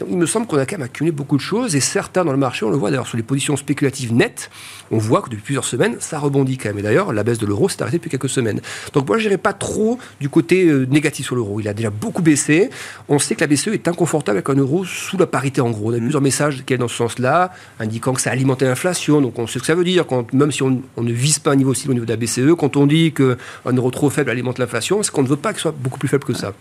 il 0.09 0.17
me 0.17 0.26
semble 0.26 0.47
qu'on 0.47 0.59
a 0.59 0.67
quand 0.67 0.78
même 0.78 0.87
accumulé 0.87 1.12
beaucoup 1.12 1.37
de 1.37 1.43
choses 1.43 1.75
et 1.75 1.81
certains 1.81 2.25
dans 2.25 2.33
le 2.33 2.38
marché, 2.38 2.64
on 2.64 2.71
le 2.71 2.76
voit 2.76 2.90
d'ailleurs 2.90 3.07
sur 3.07 3.17
les 3.17 3.23
positions 3.23 3.57
spéculatives 3.57 4.12
nettes, 4.12 4.50
on 4.90 4.99
voit 4.99 5.23
que 5.23 5.31
depuis 5.31 5.43
plusieurs 5.43 5.64
semaines, 5.64 5.97
ça 6.00 6.19
rebondit 6.19 6.59
quand 6.59 6.69
même. 6.69 6.78
Et 6.78 6.83
d'ailleurs, 6.83 7.12
la 7.12 7.23
baisse 7.23 7.38
de 7.38 7.47
l'euro 7.47 7.69
s'est 7.69 7.83
arrêtée 7.83 7.99
depuis 7.99 8.11
quelques 8.11 8.28
semaines. 8.28 8.61
Donc 8.93 9.09
moi, 9.09 9.19
je 9.19 9.25
n'irai 9.25 9.38
pas 9.38 9.52
trop 9.52 9.99
du 10.21 10.28
côté 10.28 10.67
euh, 10.67 10.87
négatif 10.87 11.26
sur 11.26 11.37
l'euro. 11.37 11.61
Il 11.61 11.69
a 11.69 11.75
déjà 11.75 11.90
beaucoup 11.90 12.23
baissé. 12.23 12.71
On 13.09 13.19
sait 13.19 13.35
que 13.35 13.40
la 13.40 13.47
BCE 13.47 13.69
est 13.69 13.88
inconfortable 13.88 14.38
avec 14.38 14.49
un 14.50 14.55
euro 14.55 14.85
sous 14.85 15.17
la 15.19 15.26
parité 15.26 15.61
en 15.61 15.71
gros. 15.71 15.93
On 15.93 15.95
a 15.95 15.99
plusieurs 15.99 16.23
messages 16.23 16.64
qui 16.64 16.75
est 16.75 16.78
dans 16.78 16.88
ce 16.88 16.97
sens-là, 16.97 17.52
indiquant 17.81 18.12
que 18.12 18.21
ça 18.21 18.31
alimentait 18.31 18.67
l'inflation. 18.67 19.21
Donc 19.21 19.38
on 19.38 19.47
sait 19.47 19.55
ce 19.55 19.59
que 19.61 19.67
ça 19.67 19.75
veut 19.75 19.85
dire, 19.85 20.07
quand, 20.07 20.33
même 20.33 20.52
si 20.52 20.62
on, 20.62 20.83
ne 20.97 21.12
vise 21.12 21.38
pas 21.38 21.52
un 21.52 21.57
niveau 21.57 21.71
aussi 21.71 21.88
au 21.88 21.93
niveau 21.93 22.07
de 22.07 22.11
la 22.11 22.17
BCE, 22.17 22.55
quand 22.59 22.76
on 22.76 22.87
dit 22.87 23.12
qu'un 23.12 23.73
euro 23.73 23.90
trop 23.90 24.11
faible 24.11 24.31
alimente 24.31 24.59
l'inflation, 24.59 25.02
c'est 25.02 25.11
qu'on 25.11 25.23
ne 25.23 25.28
veut 25.28 25.37
pas 25.37 25.52
qu'il 25.52 25.61
soit 25.61 25.75
beaucoup 25.76 25.99
plus 25.99 26.09
faible 26.09 26.25
que 26.25 26.35
ça. 26.35 26.52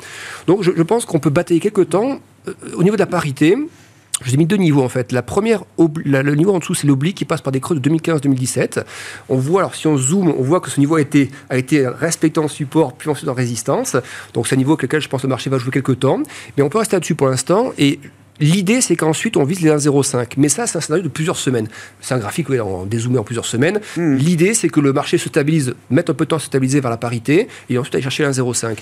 Donc 0.47 0.63
je, 0.63 0.71
je 0.75 0.83
pense 0.83 1.05
qu'on 1.05 1.19
peut 1.19 1.29
batailler 1.29 1.59
quelques 1.59 1.89
temps 1.89 2.19
au 2.75 2.83
niveau 2.83 2.95
de 2.95 3.01
la 3.01 3.07
parité, 3.07 3.57
je 4.25 4.33
ai 4.33 4.37
mis 4.37 4.45
deux 4.45 4.57
niveaux 4.57 4.83
en 4.83 4.89
fait. 4.89 5.11
La 5.11 5.21
première, 5.21 5.63
le 5.77 6.35
niveau 6.35 6.51
en 6.53 6.59
dessous, 6.59 6.73
c'est 6.73 6.87
l'oblique 6.87 7.17
qui 7.17 7.25
passe 7.25 7.41
par 7.41 7.51
des 7.51 7.59
creux 7.59 7.79
de 7.79 7.89
2015-2017. 7.89 8.83
On 9.29 9.37
voit, 9.37 9.61
alors 9.61 9.75
si 9.75 9.87
on 9.87 9.97
zoome, 9.97 10.33
on 10.37 10.41
voit 10.41 10.59
que 10.59 10.69
ce 10.69 10.79
niveau 10.79 10.95
a 10.95 11.01
été, 11.01 11.29
a 11.49 11.57
été 11.57 11.87
respecté 11.87 12.39
en 12.39 12.47
support, 12.47 12.93
puis 12.93 13.09
ensuite 13.09 13.29
en 13.29 13.33
résistance. 13.33 13.95
Donc 14.33 14.47
c'est 14.47 14.55
un 14.55 14.57
niveau 14.57 14.71
avec 14.71 14.83
lequel 14.83 15.01
je 15.01 15.09
pense 15.09 15.21
que 15.21 15.27
le 15.27 15.31
marché 15.31 15.49
va 15.49 15.59
jouer 15.59 15.71
quelques 15.71 15.99
temps. 15.99 16.21
Mais 16.55 16.63
on 16.63 16.69
peut 16.69 16.79
rester 16.79 16.95
là-dessus 16.95 17.15
pour 17.15 17.27
l'instant. 17.27 17.73
Et 17.77 17.99
L'idée, 18.39 18.81
c'est 18.81 18.95
qu'ensuite, 18.95 19.37
on 19.37 19.43
vise 19.43 19.61
les 19.61 19.69
1,05. 19.69 20.33
Mais 20.37 20.49
ça, 20.49 20.67
c'est 20.67 20.77
un 20.77 20.81
scénario 20.81 21.03
de 21.03 21.09
plusieurs 21.09 21.37
semaines. 21.37 21.67
C'est 22.01 22.13
un 22.13 22.19
graphique, 22.19 22.49
oui, 22.49 22.59
on 22.59 22.85
dézoomé 22.85 23.17
en 23.17 23.23
plusieurs 23.23 23.45
semaines. 23.45 23.79
Hmm. 23.95 24.15
L'idée, 24.15 24.53
c'est 24.53 24.69
que 24.69 24.79
le 24.79 24.93
marché 24.93 25.17
se 25.17 25.29
stabilise, 25.29 25.73
mette 25.89 26.09
un 26.09 26.13
peu 26.13 26.25
de 26.25 26.29
temps 26.29 26.35
à 26.35 26.39
se 26.39 26.45
stabiliser 26.45 26.79
vers 26.79 26.91
la 26.91 26.97
parité, 26.97 27.47
et 27.69 27.77
ensuite 27.77 27.95
aller 27.95 28.03
chercher 28.03 28.23
les 28.23 28.29
1,05 28.29 28.77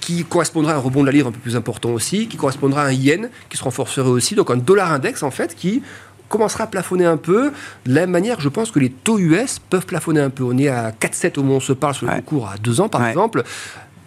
qui 0.00 0.24
correspondra 0.24 0.72
à 0.72 0.76
un 0.76 0.78
rebond 0.78 1.02
de 1.02 1.06
la 1.06 1.12
livre 1.12 1.28
un 1.28 1.32
peu 1.32 1.38
plus 1.38 1.56
important 1.56 1.90
aussi, 1.90 2.26
qui 2.26 2.38
correspondra 2.38 2.84
à 2.84 2.86
un 2.86 2.92
yen 2.92 3.28
qui 3.50 3.58
se 3.58 3.62
renforcerait 3.62 4.08
aussi, 4.08 4.34
donc 4.34 4.50
un 4.50 4.56
dollar 4.56 4.92
index 4.92 5.22
en 5.22 5.30
fait 5.30 5.54
qui 5.54 5.82
commencera 6.28 6.64
à 6.64 6.66
plafonner 6.66 7.04
un 7.04 7.18
peu. 7.18 7.52
De 7.84 7.94
la 7.94 8.02
même 8.02 8.10
manière, 8.10 8.40
je 8.40 8.48
pense 8.48 8.70
que 8.70 8.78
les 8.78 8.88
taux 8.88 9.18
US 9.18 9.58
peuvent 9.58 9.84
plafonner 9.84 10.20
un 10.20 10.30
peu. 10.30 10.44
On 10.44 10.56
est 10.56 10.68
à 10.68 10.90
4,7 10.92 11.38
au 11.38 11.42
moment 11.42 11.54
où 11.54 11.56
on 11.58 11.60
se 11.60 11.72
parle 11.74 11.94
sur 11.94 12.06
le 12.06 12.22
cours 12.22 12.48
à 12.48 12.56
2 12.56 12.80
ans 12.80 12.88
par 12.88 13.06
exemple. 13.06 13.42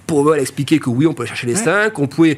Pour 0.07 0.35
expliquer 0.35 0.79
que 0.79 0.89
oui, 0.89 1.05
on 1.05 1.13
peut 1.13 1.25
chercher 1.25 1.47
les 1.47 1.55
5, 1.55 1.97
on 1.99 2.07
pouvait... 2.07 2.37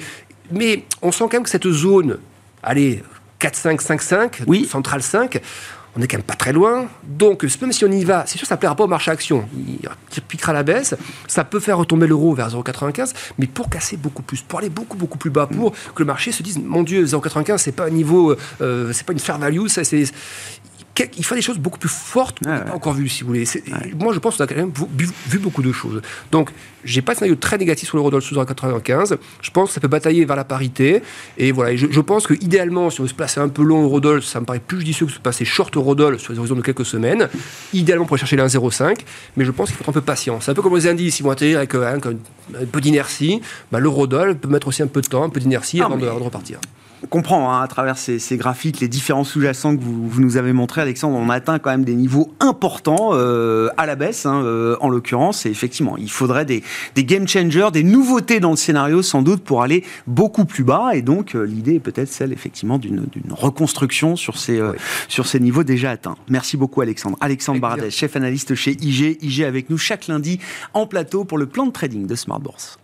Mais 0.52 0.84
on 1.02 1.12
sent 1.12 1.24
quand 1.24 1.34
même 1.34 1.44
que 1.44 1.50
cette 1.50 1.68
zone, 1.68 2.18
allez, 2.66 3.04
4,5, 3.40 3.82
5,5, 3.82 4.44
oui. 4.48 4.66
centrale 4.66 5.02
5, 5.02 5.40
on 5.96 6.00
n'est 6.00 6.08
quand 6.08 6.18
même 6.18 6.26
pas 6.26 6.36
très 6.36 6.52
loin. 6.52 6.88
Donc, 7.04 7.46
même 7.62 7.72
si 7.72 7.86
on 7.86 7.92
y 7.92 8.04
va, 8.04 8.26
c'est 8.28 8.38
sûr, 8.38 8.48
ça 8.48 8.56
ne 8.56 8.60
plaira 8.60 8.76
pas 8.76 8.84
au 8.84 8.88
marché 8.88 9.12
action. 9.12 9.48
Il 9.56 10.22
piquera 10.28 10.52
la 10.52 10.64
baisse. 10.64 10.96
Ça 11.28 11.46
peut 11.46 11.62
faire 11.62 11.78
retomber 11.78 12.08
l'euro 12.08 12.34
vers 12.34 12.50
0,95, 12.50 13.14
mais 13.38 13.48
pour 13.48 13.70
casser 13.70 13.96
beaucoup 13.96 14.22
plus, 14.22 14.42
pour 14.42 14.60
aller 14.60 14.70
beaucoup, 14.70 14.98
beaucoup 14.98 15.18
plus 15.18 15.30
bas, 15.30 15.48
pour 15.48 15.72
que 15.72 16.00
le 16.00 16.06
marché 16.06 16.32
se 16.32 16.44
dise, 16.44 16.58
mon 16.60 16.84
Dieu, 16.84 17.06
0,95, 17.06 17.58
c'est 17.60 17.72
pas 17.72 17.86
un 17.86 17.92
niveau, 17.92 18.36
euh, 18.62 18.92
c'est 18.92 19.06
pas 19.06 19.14
une 19.14 19.20
fair 19.20 19.38
value, 19.38 19.68
ça, 19.68 19.84
c'est 19.84 20.04
il 21.18 21.26
faut 21.26 21.36
des 21.36 21.42
choses 21.42 21.58
beaucoup 21.58 21.80
plus 21.80 21.90
fortes 21.90 22.40
qu'on 22.40 22.50
n'a 22.50 22.60
pas 22.62 22.74
encore 22.74 22.94
vues, 22.94 23.10
si 23.10 23.22
vous 23.22 23.28
voulez. 23.28 23.46
Moi, 24.00 24.14
je 24.14 24.20
pense 24.20 24.38
qu'on 24.38 24.44
a 24.44 24.48
quand 24.48 24.56
même 24.56 24.72
vu, 25.28 25.40
beaucoup 25.40 25.62
de 25.62 25.72
choses. 25.72 26.02
Donc, 26.32 26.52
j'ai 26.84 27.02
pas 27.02 27.14
de 27.14 27.20
scénario 27.20 27.36
très 27.36 27.58
négatif 27.58 27.90
sur 27.90 27.98
l'euro-dollar 27.98 28.24
sous 28.24 28.36
95. 28.36 29.18
Je 29.42 29.52
pense 29.52 29.70
que 29.70 29.74
ça 29.74 29.82
peut 29.82 29.88
batailler 29.88 30.24
vers 30.26 30.36
la 30.36 30.44
parité. 30.44 31.02
Et 31.38 31.52
voilà, 31.52 31.76
je, 31.76 32.00
pense 32.00 32.28
que 32.28 32.34
idéalement, 32.36 32.90
si 32.90 33.02
on 33.02 33.04
veut 33.04 33.10
se 33.10 33.14
placer 33.14 33.40
un 33.40 33.50
peu 33.50 33.64
long 33.64 33.84
euro-dollar, 33.84 34.24
ça 34.24 34.40
me 34.40 34.46
paraît 34.46 34.60
plus 34.60 34.80
judicieux 34.80 35.06
que 35.06 35.12
de 35.12 35.16
se 35.16 35.22
passer 35.22 35.44
short 35.44 35.76
euro-dollar 35.76 36.20
sur 36.20 36.32
les 36.32 36.40
horizons 36.40 36.56
de 36.56 36.62
quelques 36.62 36.86
semaines. 36.86 37.28
Idéalement, 37.74 38.06
pour 38.06 38.16
aller 38.16 38.26
chercher 38.26 38.38
les 38.38 38.44
1,05. 38.44 39.00
Mais 39.36 39.46
je 39.46 39.52
pense 39.52 39.70
qu'il 39.70 39.78
faut 39.78 39.90
un 39.90 39.94
peu 39.94 40.02
patient. 40.02 40.40
C'est 40.40 40.52
un 40.52 40.54
peu 40.54 40.62
comme 40.62 40.76
les 40.76 40.88
indices, 40.88 41.20
ils 41.20 41.24
vont 41.24 41.32
atterrir 41.32 41.58
avec 41.58 41.76
euh, 41.76 41.96
un, 41.96 42.66
peu 42.72 42.80
d'inertie. 42.80 43.42
Bah, 43.72 43.80
l'euro-dollar 43.80 44.36
peut 44.36 44.48
mettre 44.48 44.68
aussi 44.68 44.82
un 44.84 44.88
peu 44.88 45.02
de 45.02 45.08
temps, 45.08 45.24
un 45.24 45.30
peu 45.30 45.40
d'inertie 45.40 45.82
ah, 45.82 45.86
avant, 45.86 45.98
de 45.98 46.06
repartir 46.08 46.60
on 47.06 47.08
comprend 47.08 47.54
hein, 47.54 47.62
à 47.62 47.68
travers 47.68 47.98
ces, 48.00 48.20
graphiques 48.38 48.80
les 48.80 48.88
différents 48.88 49.24
sous-jacents 49.24 49.78
que 49.78 49.82
vous, 49.84 50.20
nous 50.20 50.38
avez 50.38 50.54
montrés, 50.54 50.82
Alexandre. 50.82 51.18
On 51.18 51.30
atteint 51.30 51.60
quand 51.60 51.70
même 51.70 51.86
des 51.86 51.94
niveaux 51.94 52.34
importants 52.40 53.12
euh, 53.14 53.70
à 53.78 53.86
la 53.86 53.96
baisse, 53.96 54.26
hein, 54.26 54.42
euh, 54.44 54.76
en 54.82 54.90
l'occurrence. 54.90 55.46
Et 55.46 55.52
effectivement, 55.52 55.98
il 55.98 56.10
faudrait 56.10 56.46
des, 56.46 56.64
game 56.98 57.28
changers, 57.28 57.70
des 57.72 57.84
nouveautés 57.84 58.40
dans 58.40 58.50
le 58.50 58.56
scénario 58.56 59.04
sans 59.04 59.22
doute 59.22 59.44
pour 59.44 59.62
aller 59.62 59.84
beaucoup 60.08 60.46
plus 60.46 60.64
bas. 60.64 60.96
Et 60.96 61.04
donc, 61.04 61.36
euh, 61.36 61.44
l'idée 61.44 61.76
est 61.76 61.80
peut-être 61.80 62.10
celle 62.10 62.34
effectivement 62.34 62.80
d'une 62.80 63.06
reconstruction 63.30 64.16
sur 64.16 64.38
ces, 64.38 64.60
sur 65.08 65.28
ces 65.28 65.40
niveaux 65.40 65.64
déjà 65.64 65.92
atteints. 65.92 66.16
Merci 66.28 66.58
beaucoup, 66.58 66.82
Alexandre. 66.82 67.18
Alexandre 67.22 67.62
Baradès, 67.62 67.92
chef 67.92 68.16
analyste 68.16 68.56
chez 68.56 68.72
IG. 68.72 69.20
IG 69.22 69.44
avec 69.44 69.70
nous 69.70 69.78
chaque 69.78 70.08
lundi 70.08 70.40
en 70.74 70.88
plateau 70.88 71.24
pour 71.24 71.38
le 71.38 71.46
plan 71.46 71.68
de 71.68 71.72
trading 71.72 72.08
de 72.08 72.16
Smart 72.16 72.40
Bourse. 72.40 72.80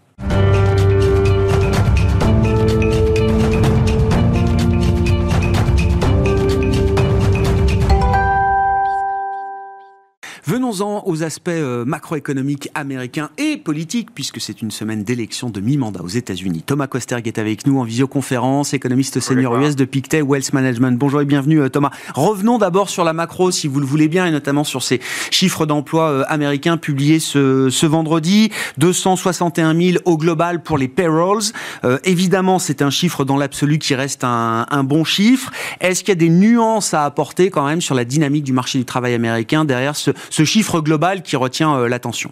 Venons-en 10.51 11.03
aux 11.05 11.23
aspects 11.23 11.47
euh, 11.47 11.85
macroéconomiques 11.85 12.67
américains 12.75 13.29
et 13.37 13.55
politiques, 13.55 14.09
puisque 14.13 14.41
c'est 14.41 14.61
une 14.61 14.69
semaine 14.69 15.01
d'élection 15.01 15.49
de 15.49 15.61
mi-mandat 15.61 16.01
aux 16.03 16.09
États-Unis. 16.09 16.61
Thomas 16.65 16.87
Kosterg 16.87 17.25
est 17.25 17.37
avec 17.37 17.65
nous 17.65 17.79
en 17.79 17.85
visioconférence, 17.85 18.73
économiste 18.73 19.21
senior 19.21 19.57
US 19.57 19.77
de 19.77 19.85
Pictet 19.85 20.21
Wealth 20.21 20.51
Management. 20.51 20.99
Bonjour 20.99 21.21
et 21.21 21.25
bienvenue 21.25 21.61
euh, 21.61 21.69
Thomas. 21.69 21.91
Revenons 22.15 22.57
d'abord 22.57 22.89
sur 22.89 23.05
la 23.05 23.13
macro, 23.13 23.49
si 23.49 23.69
vous 23.69 23.79
le 23.79 23.85
voulez 23.85 24.09
bien, 24.09 24.25
et 24.25 24.31
notamment 24.31 24.65
sur 24.65 24.83
ces 24.83 24.99
chiffres 25.29 25.65
d'emploi 25.65 26.09
euh, 26.09 26.23
américains 26.27 26.75
publiés 26.75 27.21
ce, 27.21 27.69
ce, 27.69 27.85
vendredi. 27.85 28.51
261 28.77 29.73
000 29.73 29.99
au 30.03 30.17
global 30.17 30.63
pour 30.63 30.77
les 30.77 30.89
payrolls. 30.89 31.53
évidemment, 32.03 32.59
c'est 32.59 32.81
un 32.81 32.89
chiffre 32.89 33.23
dans 33.23 33.37
l'absolu 33.37 33.79
qui 33.79 33.95
reste 33.95 34.25
un, 34.25 34.65
un 34.69 34.83
bon 34.83 35.05
chiffre. 35.05 35.49
Est-ce 35.79 36.01
qu'il 36.03 36.09
y 36.09 36.11
a 36.11 36.15
des 36.15 36.29
nuances 36.29 36.93
à 36.93 37.05
apporter 37.05 37.51
quand 37.51 37.65
même 37.65 37.79
sur 37.79 37.95
la 37.95 38.03
dynamique 38.03 38.43
du 38.43 38.51
marché 38.51 38.79
du 38.79 38.85
travail 38.85 39.13
américain 39.13 39.63
derrière 39.63 39.95
ce, 39.95 40.11
ce 40.29 40.40
chiffre 40.45 40.81
global 40.81 41.21
qui 41.21 41.35
retient 41.35 41.75
euh, 41.75 41.87
l'attention 41.87 42.31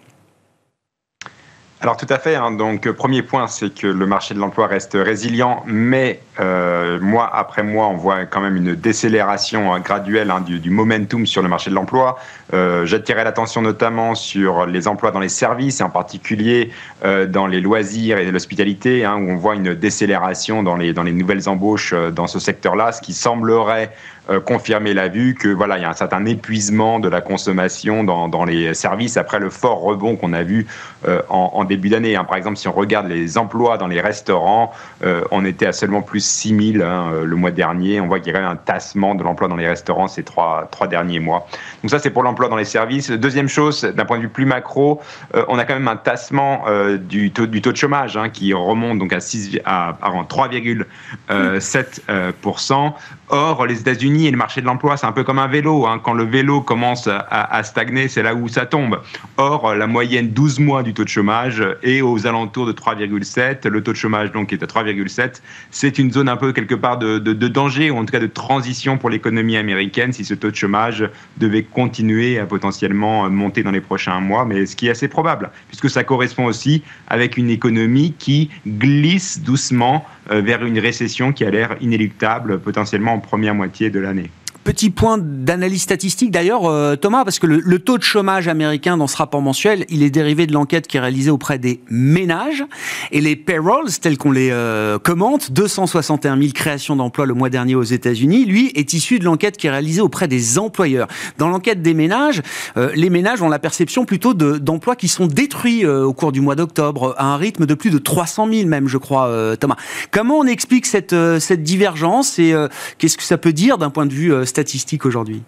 alors 1.82 1.96
tout 1.96 2.08
à 2.10 2.20
fait. 2.20 2.36
Hein. 2.36 2.52
Donc 2.52 2.92
premier 2.92 3.22
point, 3.22 3.48
c'est 3.48 3.74
que 3.74 3.88
le 3.88 4.06
marché 4.06 4.34
de 4.34 4.40
l'emploi 4.40 4.68
reste 4.68 4.98
résilient, 5.00 5.64
mais 5.66 6.20
euh, 6.42 7.00
mois 7.00 7.34
après 7.34 7.64
mois, 7.64 7.88
on 7.88 7.96
voit 7.96 8.26
quand 8.26 8.42
même 8.42 8.58
une 8.58 8.76
décélération 8.76 9.74
hein, 9.74 9.80
graduelle 9.80 10.30
hein, 10.30 10.42
du, 10.42 10.70
momentum 10.70 11.26
sur 11.26 11.42
le 11.42 11.48
marché 11.48 11.70
de 11.70 11.76
l'emploi. 11.76 12.20
Euh, 12.54 12.86
J'attirais 12.86 13.24
l'attention 13.24 13.62
notamment 13.62 14.14
sur 14.14 14.66
les 14.66 14.90
emplois 14.90 15.12
dans 15.12 15.22
les 15.22 15.30
services, 15.30 15.80
et 15.80 15.84
en 15.84 15.90
particulier 15.90 16.72
euh, 17.06 17.26
dans 17.26 17.48
les 17.48 17.62
loisirs 17.62 18.18
et 18.18 18.30
l'hospitalité, 18.30 19.08
où 19.08 19.32
on 19.32 19.38
voit 19.38 19.56
une 19.56 19.74
décélération 19.74 20.64
dans 20.64 20.76
les, 20.76 20.94
nouvelles 20.94 21.48
embauches 21.48 21.94
euh, 21.94 22.12
dans 22.12 22.28
ce 22.28 22.40
secteur-là, 22.40 22.92
ce 22.92 23.02
qui 23.02 23.14
semblerait 23.14 23.94
euh, 24.30 24.40
confirmer 24.40 24.94
la 24.94 25.08
vue 25.08 25.34
que 25.34 25.48
voilà, 25.48 25.78
il 25.78 25.82
y 25.82 25.86
a 25.86 25.90
un 25.90 25.94
certain 25.94 26.24
épuisement 26.26 27.00
de 27.00 27.10
la 27.10 27.20
consommation 27.20 28.04
dans, 28.04 28.28
dans 28.28 28.46
les 28.46 28.76
services 28.76 29.18
après 29.18 29.40
le 29.40 29.50
fort 29.50 29.82
rebond 29.82 30.18
qu'on 30.18 30.34
a 30.34 30.44
vu 30.44 30.68
euh, 31.08 31.24
en, 31.30 31.64
début 31.64 31.90
d'année. 31.90 32.16
Hein. 32.16 32.26
Par 32.26 32.38
exemple, 32.38 32.58
si 32.58 32.68
on 32.68 32.72
regarde 32.72 33.08
les 33.08 33.40
emplois 33.40 33.78
dans 33.78 33.88
les 33.88 34.02
restaurants, 34.02 34.72
euh, 35.04 35.24
on 35.32 35.46
était 35.46 35.66
à 35.66 35.74
seulement 35.74 36.04
plus 36.04 36.24
6 36.24 36.74
000 36.74 36.86
hein, 36.86 37.12
le 37.24 37.36
mois 37.36 37.50
dernier. 37.50 38.00
On 38.02 38.08
voit 38.08 38.20
qu'il 38.20 38.32
y 38.32 38.36
avait 38.36 38.46
un 38.46 38.56
tassement 38.56 39.16
de 39.16 39.24
l'emploi 39.24 39.48
dans 39.48 39.56
les 39.56 39.68
restaurants 39.68 40.08
ces 40.08 40.22
trois, 40.24 40.68
trois 40.70 40.86
derniers 40.88 41.20
mois. 41.20 41.48
Donc 41.82 41.90
ça, 41.90 41.98
c'est 41.98 42.12
pour 42.12 42.22
l'emploi 42.22 42.50
dans 42.50 42.58
les 42.58 42.66
services. 42.66 43.10
Deuxième 43.10 43.48
chose, 43.48 43.82
d'un 43.82 44.06
point 44.06 44.18
de 44.18 44.24
vue 44.24 44.30
plus 44.30 44.46
macro, 44.46 45.02
on 45.48 45.58
a 45.58 45.66
quand 45.66 45.74
même 45.74 45.88
un 45.88 45.96
tassement 45.96 46.66
du, 46.98 47.32
taux, 47.32 47.48
du 47.48 47.62
taux 47.62 47.72
de 47.72 47.78
chômage 47.78 48.18
hein, 48.18 48.30
qui 48.30 48.54
remonte 48.54 49.00
donc 49.00 49.14
à, 49.14 49.20
6, 49.20 49.60
à, 49.66 49.98
à 50.02 50.10
3,7%. 50.24 52.94
Or, 53.32 53.68
les 53.68 53.80
États-Unis 53.80 54.19
et 54.26 54.32
le 54.32 54.38
marché 54.38 54.62
de 54.62 54.66
l'emploi, 54.66 54.98
c'est 54.98 55.06
un 55.06 55.12
peu 55.12 55.24
comme 55.24 55.40
un 55.40 55.48
vélo. 55.48 55.86
Hein. 55.86 56.00
Quand 56.04 56.14
le 56.14 56.24
vélo 56.24 56.62
commence 56.62 57.08
à, 57.08 57.64
stagner, 57.64 58.08
c'est 58.08 58.24
là 58.24 58.36
où 58.36 58.48
ça 58.48 58.66
tombe. 58.66 59.02
Or, 59.38 59.76
la 59.76 59.88
moyenne 59.88 60.30
12 60.30 60.60
mois 60.60 60.84
du 60.84 60.94
taux 60.94 61.04
de 61.04 61.10
chômage 61.10 61.64
est 61.84 62.02
aux 62.02 62.28
alentours 62.28 62.66
de 62.66 62.72
3,7. 62.72 63.68
Le 63.68 63.84
taux 63.84 63.92
de 63.92 63.98
chômage, 63.98 64.32
donc, 64.32 64.54
est 64.54 64.64
à 64.64 64.66
3,7. 64.66 65.42
C'est 65.72 66.00
une 66.00 66.12
zone 66.12 66.30
un 66.30 66.38
peu 66.38 66.54
quelque 66.54 66.76
part 66.76 66.98
de, 66.98 67.20
danger, 67.48 67.92
ou 67.92 67.98
en 67.98 68.06
tout 68.06 68.12
cas 68.12 68.20
de 68.20 68.28
transition 68.28 68.98
pour 68.98 69.10
l'économie 69.10 69.58
américaine 69.58 70.14
si 70.14 70.24
ce 70.24 70.34
taux 70.34 70.52
de 70.52 70.56
chômage 70.56 71.10
devait 71.38 71.64
continuer 71.64 72.40
à 72.40 72.46
potentiellement 72.46 73.30
monter 73.30 73.64
dans 73.64 73.72
les 73.72 73.82
prochains 73.82 74.20
mois. 74.20 74.46
Mais 74.46 74.66
ce 74.66 74.76
qui 74.76 74.88
est 74.88 74.92
assez 74.92 75.08
probable, 75.08 75.52
puisque 75.68 75.90
ça 75.90 76.04
correspond 76.04 76.46
aussi 76.46 76.84
avec 77.08 77.38
une 77.38 77.50
économie 77.50 78.14
qui 78.18 78.50
glisse 78.68 79.42
doucement 79.42 80.06
euh, 80.32 80.42
vers 80.42 80.64
une 80.64 80.78
récession 80.78 81.34
qui 81.34 81.44
a 81.44 81.50
l'air 81.50 81.76
inéluctable 81.82 82.60
potentiellement 82.60 83.14
en 83.14 83.20
première 83.20 83.56
moitié 83.56 83.90
de 83.90 84.00
l'année. 84.10 84.39
Petit 84.70 84.92
point 84.92 85.18
d'analyse 85.18 85.82
statistique 85.82 86.30
d'ailleurs, 86.30 86.66
euh, 86.66 86.96
Thomas, 86.96 87.24
parce 87.24 87.40
que 87.40 87.48
le, 87.48 87.80
taux 87.80 87.98
de 87.98 88.04
chômage 88.04 88.48
américain 88.48 88.98
dans 88.98 89.08
ce 89.08 89.18
rapport 89.18 89.42
mensuel, 89.42 89.84
il 89.90 90.04
est 90.04 90.12
dérivé 90.12 90.46
de 90.46 90.54
l'enquête 90.54 90.86
qui 90.86 90.98
est 90.98 91.00
réalisée 91.00 91.32
auprès 91.32 91.58
des 91.58 91.82
ménages 91.90 92.64
et 93.12 93.20
les 93.20 93.36
payrolls, 93.36 93.90
tels 94.00 94.20
qu'on 94.20 94.32
les 94.32 94.52
euh, 94.52 95.00
commente, 95.00 95.52
261 95.52 96.38
000 96.40 96.52
créations 96.54 96.96
d'emplois 96.96 97.26
le 97.26 97.34
mois 97.34 97.50
dernier 97.50 97.74
aux 97.74 97.82
États-Unis, 97.82 98.46
lui 98.46 98.72
est 98.76 98.94
issu 98.94 99.18
de 99.18 99.26
l'enquête 99.26 99.58
qui 99.58 99.66
est 99.66 99.72
réalisée 99.72 100.02
auprès 100.02 100.28
des 100.28 100.60
employeurs. 100.60 101.08
Dans 101.40 101.50
l'enquête 101.50 101.82
des 101.82 101.96
ménages, 101.96 102.44
euh, 102.78 102.92
les 102.94 103.10
ménages 103.10 103.42
ont 103.42 103.50
la 103.50 103.58
perception 103.58 104.06
plutôt 104.06 104.36
d'emplois 104.36 104.96
qui 104.96 105.08
sont 105.08 105.26
détruits 105.26 105.84
au 105.84 106.14
cours 106.14 106.32
du 106.32 106.42
mois 106.42 106.54
d'octobre 106.54 107.16
à 107.18 107.26
un 107.26 107.38
rythme 107.38 107.66
de 107.66 107.74
plus 107.74 107.90
de 107.90 107.98
300 107.98 108.48
000 108.54 108.68
même, 108.68 108.88
je 108.88 109.00
crois, 109.00 109.56
Thomas. 109.60 109.78
Comment 110.12 110.38
on 110.38 110.46
explique 110.46 110.86
cette, 110.86 111.16
cette 111.40 111.64
divergence 111.64 112.38
et 112.38 112.54
qu'est-ce 113.00 113.18
que 113.18 113.24
ça 113.24 113.40
peut 113.40 113.52
dire 113.52 113.80
d'un 113.80 113.90
point 113.90 114.06
de 114.06 114.14
vue 114.14 114.46
statistiques 114.60 115.06
aujourd'hui 115.06 115.42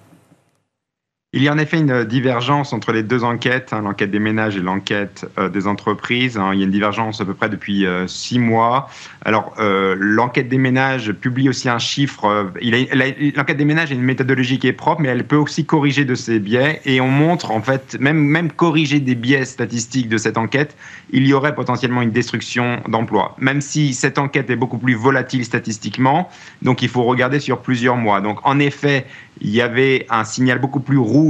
il 1.33 1.41
y 1.41 1.47
a 1.47 1.53
en 1.53 1.57
effet 1.57 1.77
une 1.77 2.03
divergence 2.03 2.73
entre 2.73 2.91
les 2.91 3.03
deux 3.03 3.23
enquêtes, 3.23 3.71
hein, 3.71 3.83
l'enquête 3.83 4.11
des 4.11 4.19
ménages 4.19 4.57
et 4.57 4.59
l'enquête 4.59 5.25
euh, 5.37 5.47
des 5.47 5.65
entreprises. 5.65 6.37
Hein. 6.37 6.49
il 6.51 6.59
y 6.59 6.61
a 6.61 6.65
une 6.65 6.71
divergence 6.71 7.21
à 7.21 7.25
peu 7.25 7.33
près 7.33 7.47
depuis 7.47 7.85
euh, 7.85 8.05
six 8.05 8.37
mois. 8.37 8.89
Alors, 9.23 9.53
euh, 9.57 9.95
l'enquête 9.97 10.49
des 10.49 10.57
ménages 10.57 11.13
publie 11.13 11.47
aussi 11.47 11.69
un 11.69 11.79
chiffre. 11.79 12.51
l'enquête 12.61 13.55
des 13.55 13.63
ménages 13.63 13.93
est 13.93 13.95
une 13.95 14.01
méthodologie 14.01 14.59
qui 14.59 14.67
est 14.67 14.73
propre, 14.73 14.99
mais 14.99 15.07
elle 15.07 15.23
peut 15.23 15.37
aussi 15.37 15.63
corriger 15.63 16.03
de 16.03 16.15
ces 16.15 16.37
biais. 16.37 16.81
Et 16.83 16.99
on 16.99 17.07
montre, 17.07 17.51
en 17.51 17.61
fait, 17.61 17.97
même, 18.01 18.17
même 18.17 18.51
corriger 18.51 18.99
des 18.99 19.15
biais 19.15 19.45
statistiques 19.45 20.09
de 20.09 20.17
cette 20.17 20.37
enquête, 20.37 20.75
il 21.11 21.25
y 21.25 21.33
aurait 21.33 21.55
potentiellement 21.55 22.01
une 22.01 22.11
destruction 22.11 22.81
d'emplois. 22.89 23.37
Même 23.39 23.61
si 23.61 23.93
cette 23.93 24.17
enquête 24.17 24.49
est 24.49 24.57
beaucoup 24.57 24.79
plus 24.79 24.95
volatile 24.95 25.45
statistiquement, 25.45 26.27
donc 26.61 26.81
il 26.81 26.89
faut 26.89 27.03
regarder 27.03 27.39
sur 27.39 27.61
plusieurs 27.61 27.95
mois. 27.95 28.19
Donc, 28.19 28.39
en 28.43 28.59
effet, 28.59 29.05
il 29.39 29.49
y 29.49 29.61
avait 29.61 30.05
un 30.09 30.25
signal 30.25 30.59
beaucoup 30.59 30.81
plus 30.81 30.97
rouge 30.97 31.20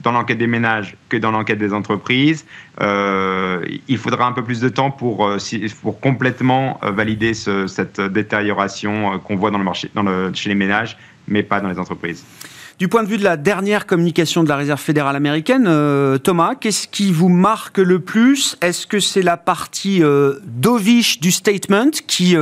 dans 0.00 0.12
l'enquête 0.12 0.38
des 0.38 0.46
ménages 0.46 0.96
que 1.08 1.16
dans 1.16 1.30
l'enquête 1.30 1.58
des 1.58 1.72
entreprises. 1.72 2.44
Euh, 2.80 3.64
il 3.88 3.98
faudra 3.98 4.26
un 4.26 4.32
peu 4.32 4.44
plus 4.44 4.60
de 4.60 4.68
temps 4.68 4.90
pour, 4.90 5.26
euh, 5.26 5.38
pour 5.82 6.00
complètement 6.00 6.78
euh, 6.82 6.90
valider 6.90 7.34
cette 7.34 8.00
détérioration 8.00 9.18
qu'on 9.18 9.36
voit 9.36 9.50
dans 9.50 9.58
le 9.58 9.64
marché, 9.64 9.90
dans 9.94 10.02
le, 10.02 10.30
chez 10.34 10.48
les 10.48 10.54
ménages, 10.54 10.96
mais 11.26 11.42
pas 11.42 11.60
dans 11.60 11.68
les 11.68 11.78
entreprises. 11.78 12.24
Du 12.78 12.86
point 12.86 13.02
de 13.02 13.08
vue 13.08 13.18
de 13.18 13.24
la 13.24 13.36
dernière 13.36 13.86
communication 13.86 14.44
de 14.44 14.48
la 14.48 14.54
Réserve 14.54 14.80
fédérale 14.80 15.16
américaine, 15.16 15.64
Thomas, 16.22 16.54
qu'est-ce 16.54 16.86
qui 16.86 17.10
vous 17.10 17.28
marque 17.28 17.78
le 17.78 17.98
plus? 17.98 18.56
Est-ce 18.60 18.86
que 18.86 19.00
c'est 19.00 19.22
la 19.22 19.36
partie 19.36 20.00
dovish 20.44 21.18
du 21.18 21.32
statement 21.32 21.90
qui 22.06 22.36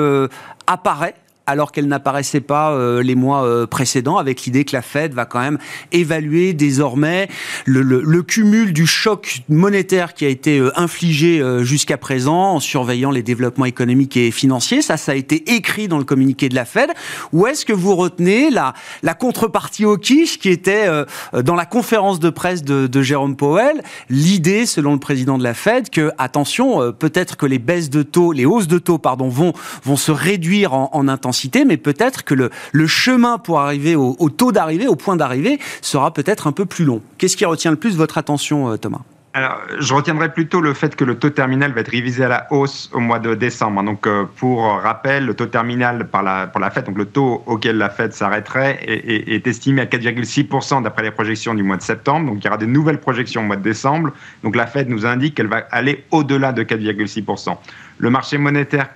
apparaît? 0.66 1.14
Alors 1.46 1.70
qu'elle 1.70 1.86
n'apparaissait 1.86 2.40
pas 2.40 2.72
euh, 2.72 3.02
les 3.02 3.14
mois 3.14 3.44
euh, 3.44 3.66
précédents, 3.66 4.16
avec 4.16 4.42
l'idée 4.42 4.64
que 4.64 4.74
la 4.74 4.82
Fed 4.82 5.14
va 5.14 5.26
quand 5.26 5.38
même 5.40 5.58
évaluer 5.92 6.52
désormais 6.52 7.28
le, 7.64 8.22
cumul 8.22 8.72
du 8.72 8.86
choc 8.86 9.42
monétaire 9.48 10.14
qui 10.14 10.24
a 10.24 10.28
été 10.28 10.58
euh, 10.58 10.72
infligé 10.78 11.42
jusqu'à 11.62 11.96
présent 11.96 12.54
en 12.54 12.60
surveillant 12.60 13.10
les 13.10 13.22
développements 13.22 13.64
économiques 13.64 14.16
et 14.16 14.30
financiers. 14.30 14.82
Ça, 14.82 14.96
ça 14.96 15.12
a 15.12 15.14
été 15.14 15.54
écrit 15.54 15.86
dans 15.86 15.98
le 15.98 16.04
communiqué 16.04 16.48
de 16.48 16.54
la 16.54 16.64
Fed. 16.64 16.90
Ou 17.32 17.46
est-ce 17.46 17.64
que 17.64 17.72
vous 17.72 17.94
retenez 17.94 18.50
la, 18.50 18.74
la 19.02 19.14
contrepartie 19.14 19.84
au 19.84 19.96
quiche 19.96 20.38
qui 20.38 20.48
était 20.48 20.88
dans 21.32 21.54
la 21.54 21.66
conférence 21.66 22.18
de 22.18 22.30
presse 22.30 22.64
de, 22.64 22.86
de 22.86 23.02
Jérôme 23.02 23.36
Powell, 23.36 23.82
l'idée, 24.08 24.66
selon 24.66 24.94
le 24.94 24.98
président 24.98 25.38
de 25.38 25.44
la 25.44 25.54
Fed, 25.54 25.90
que 25.90 26.10
attention, 26.18 26.92
peut-être 26.92 27.36
que 27.36 27.46
les 27.46 27.58
baisses 27.58 27.90
de 27.90 28.02
taux, 28.02 28.32
les 28.32 28.46
hausses 28.46 28.68
de 28.68 28.78
taux, 28.78 28.98
pardon, 28.98 29.28
vont 29.28 29.52
vont 29.84 29.96
se 29.96 30.10
réduire 30.10 30.72
en, 30.74 30.90
en 30.92 31.08
intensité 31.08 31.35
mais 31.66 31.76
peut-être 31.76 32.24
que 32.24 32.34
le, 32.34 32.86
chemin 32.86 33.38
pour 33.38 33.60
arriver 33.60 33.96
au, 33.96 34.30
taux 34.30 34.52
d'arrivée, 34.52 34.86
au 34.86 34.96
point 34.96 35.16
d'arrivée, 35.16 35.58
sera 35.82 36.12
peut-être 36.12 36.46
un 36.46 36.52
peu 36.52 36.66
plus 36.66 36.84
long. 36.84 37.00
Qu'est-ce 37.18 37.36
qui 37.36 37.44
retient 37.44 37.70
le 37.70 37.76
plus 37.76 37.96
votre 37.96 38.18
attention, 38.18 38.70
euh, 38.70 38.76
Thomas? 38.76 39.00
Alors, 39.34 39.58
je 39.78 39.92
retiendrai 39.92 40.32
plutôt 40.32 40.62
le 40.62 40.72
fait 40.72 40.96
que 40.96 41.04
le 41.04 41.18
taux 41.18 41.28
terminal 41.28 41.72
va 41.72 41.82
être 41.82 41.90
révisé 41.90 42.24
à 42.24 42.28
la 42.28 42.46
hausse 42.50 42.90
au 42.94 43.00
mois 43.00 43.18
de 43.18 43.34
décembre. 43.34 43.82
Donc, 43.82 44.06
euh, 44.06 44.24
pour 44.36 44.62
rappel, 44.62 45.26
le 45.26 45.34
taux 45.34 45.44
terminal 45.44 46.08
par 46.08 46.22
la, 46.22 46.46
pour 46.46 46.58
la 46.58 46.70
Fed, 46.70 46.86
donc 46.86 46.96
le 46.96 47.04
taux 47.04 47.42
auquel 47.44 47.76
la 47.76 47.90
Fed 47.90 48.14
s'arrêterait, 48.14 48.78
est, 48.86 49.34
est, 49.34 49.46
estimé 49.46 49.82
à 49.82 49.84
4,6% 49.84 50.82
d'après 50.82 51.02
les 51.02 51.10
projections 51.10 51.52
du 51.52 51.62
mois 51.62 51.76
de 51.76 51.82
septembre. 51.82 52.30
Donc, 52.30 52.38
il 52.42 52.46
y 52.46 52.48
aura 52.48 52.56
de 52.56 52.64
nouvelles 52.64 52.98
projections 52.98 53.42
au 53.42 53.44
mois 53.44 53.56
de 53.56 53.62
décembre. 53.62 54.10
Donc, 54.42 54.56
la 54.56 54.66
Fed 54.66 54.88
nous 54.88 55.04
indique 55.04 55.34
qu'elle 55.34 55.48
va 55.48 55.66
aller 55.70 56.04
au-delà 56.12 56.52
de 56.52 56.62
4,6%. 56.62 57.58
Le 57.98 58.10
marché 58.10 58.38
monétaire 58.38 58.88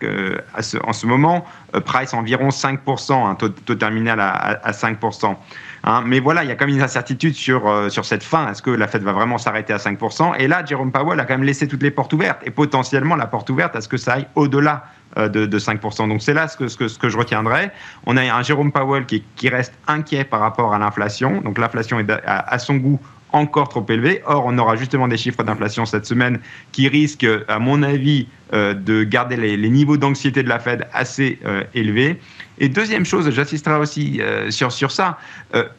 en 0.84 0.92
ce 0.92 1.06
moment 1.06 1.46
euh, 1.74 1.80
price 1.80 2.14
environ 2.14 2.48
5%, 2.48 3.30
un 3.30 3.34
taux, 3.34 3.48
terminal 3.48 4.20
à, 4.20 4.70
5%. 4.72 5.36
Hein. 5.84 6.02
mais 6.04 6.20
voilà, 6.20 6.42
il 6.44 6.48
y 6.48 6.52
a 6.52 6.56
quand 6.56 6.66
même 6.66 6.76
une 6.76 6.82
incertitude 6.82 7.34
sur, 7.34 7.68
euh, 7.68 7.88
sur 7.88 8.04
cette 8.04 8.22
fin. 8.22 8.50
Est-ce 8.50 8.62
que 8.62 8.70
la 8.70 8.88
Fed 8.88 9.02
va 9.02 9.12
vraiment 9.12 9.38
s'arrêter 9.38 9.72
à 9.72 9.78
5% 9.78 10.34
Et 10.38 10.48
là, 10.48 10.64
Jerome 10.64 10.92
Powell 10.92 11.20
a 11.20 11.24
quand 11.24 11.34
même 11.34 11.44
laissé 11.44 11.68
toutes 11.68 11.82
les 11.82 11.90
portes 11.90 12.12
ouvertes 12.12 12.40
et 12.44 12.50
potentiellement 12.50 13.16
la 13.16 13.26
porte 13.26 13.48
ouverte 13.50 13.76
à 13.76 13.80
ce 13.80 13.88
que 13.88 13.96
ça 13.96 14.14
aille 14.14 14.26
au-delà 14.34 14.84
euh, 15.16 15.28
de, 15.28 15.58
5%. 15.58 16.08
Donc 16.08 16.22
c'est 16.22 16.34
là 16.34 16.48
ce 16.48 16.56
que, 16.56 16.68
ce, 16.68 16.76
que, 16.76 16.88
ce 16.88 16.98
que 16.98 17.08
je 17.08 17.16
retiendrai. 17.16 17.70
On 18.06 18.16
a 18.16 18.22
un 18.22 18.42
Jérôme 18.42 18.72
Powell 18.72 19.06
qui, 19.06 19.22
qui 19.36 19.48
reste 19.48 19.74
inquiet 19.86 20.24
par 20.24 20.40
rapport 20.40 20.74
à 20.74 20.78
l'inflation. 20.78 21.40
Donc 21.40 21.58
l'inflation 21.58 22.00
est 22.00 22.10
à, 22.24 22.58
son 22.58 22.76
goût 22.76 23.00
encore 23.32 23.68
trop 23.68 23.84
élevé. 23.88 24.22
Or, 24.26 24.44
on 24.46 24.58
aura 24.58 24.76
justement 24.76 25.08
des 25.08 25.16
chiffres 25.16 25.42
d'inflation 25.42 25.86
cette 25.86 26.06
semaine 26.06 26.40
qui 26.72 26.88
risquent, 26.88 27.26
à 27.48 27.58
mon 27.58 27.82
avis, 27.82 28.26
de 28.52 29.04
garder 29.04 29.36
les, 29.36 29.70
niveaux 29.70 29.96
d'anxiété 29.96 30.42
de 30.42 30.48
la 30.48 30.58
Fed 30.58 30.86
assez 30.92 31.38
euh, 31.44 31.62
élevés. 31.74 32.18
Et 32.62 32.68
deuxième 32.68 33.06
chose, 33.06 33.30
j'assisterai 33.30 33.76
aussi 33.76 34.20
euh, 34.20 34.50
sur, 34.50 34.70
sur 34.70 34.90
ça, 34.90 35.16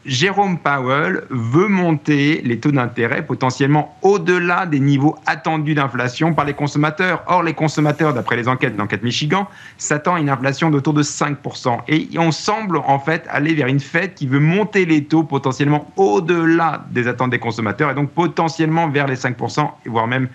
Jérôme 0.03 0.57
Powell 0.57 1.23
veut 1.29 1.67
monter 1.67 2.41
les 2.43 2.59
taux 2.59 2.71
d'intérêt 2.71 3.23
potentiellement 3.25 3.97
au-delà 4.01 4.65
des 4.65 4.79
niveaux 4.79 5.15
attendus 5.27 5.75
d'inflation 5.75 6.33
par 6.33 6.43
les 6.43 6.53
consommateurs. 6.53 7.23
Or, 7.27 7.43
les 7.43 7.53
consommateurs, 7.53 8.13
d'après 8.13 8.35
les 8.35 8.47
enquêtes, 8.47 8.75
l'enquête 8.77 9.03
Michigan, 9.03 9.47
s'attendent 9.77 10.17
à 10.17 10.19
une 10.19 10.29
inflation 10.29 10.71
d'autour 10.71 10.93
de 10.93 11.03
5%. 11.03 11.81
Et 11.87 12.09
on 12.17 12.31
semble 12.31 12.77
en 12.77 12.99
fait 12.99 13.25
aller 13.29 13.53
vers 13.53 13.67
une 13.67 13.79
Fed 13.79 14.15
qui 14.15 14.27
veut 14.27 14.39
monter 14.39 14.85
les 14.85 15.03
taux 15.03 15.23
potentiellement 15.23 15.91
au-delà 15.95 16.85
des 16.89 17.07
attentes 17.07 17.29
des 17.29 17.39
consommateurs 17.39 17.91
et 17.91 17.95
donc 17.95 18.09
potentiellement 18.11 18.89
vers 18.89 19.07
les 19.07 19.15
5%, 19.15 19.69
voire 19.85 20.07
même 20.07 20.27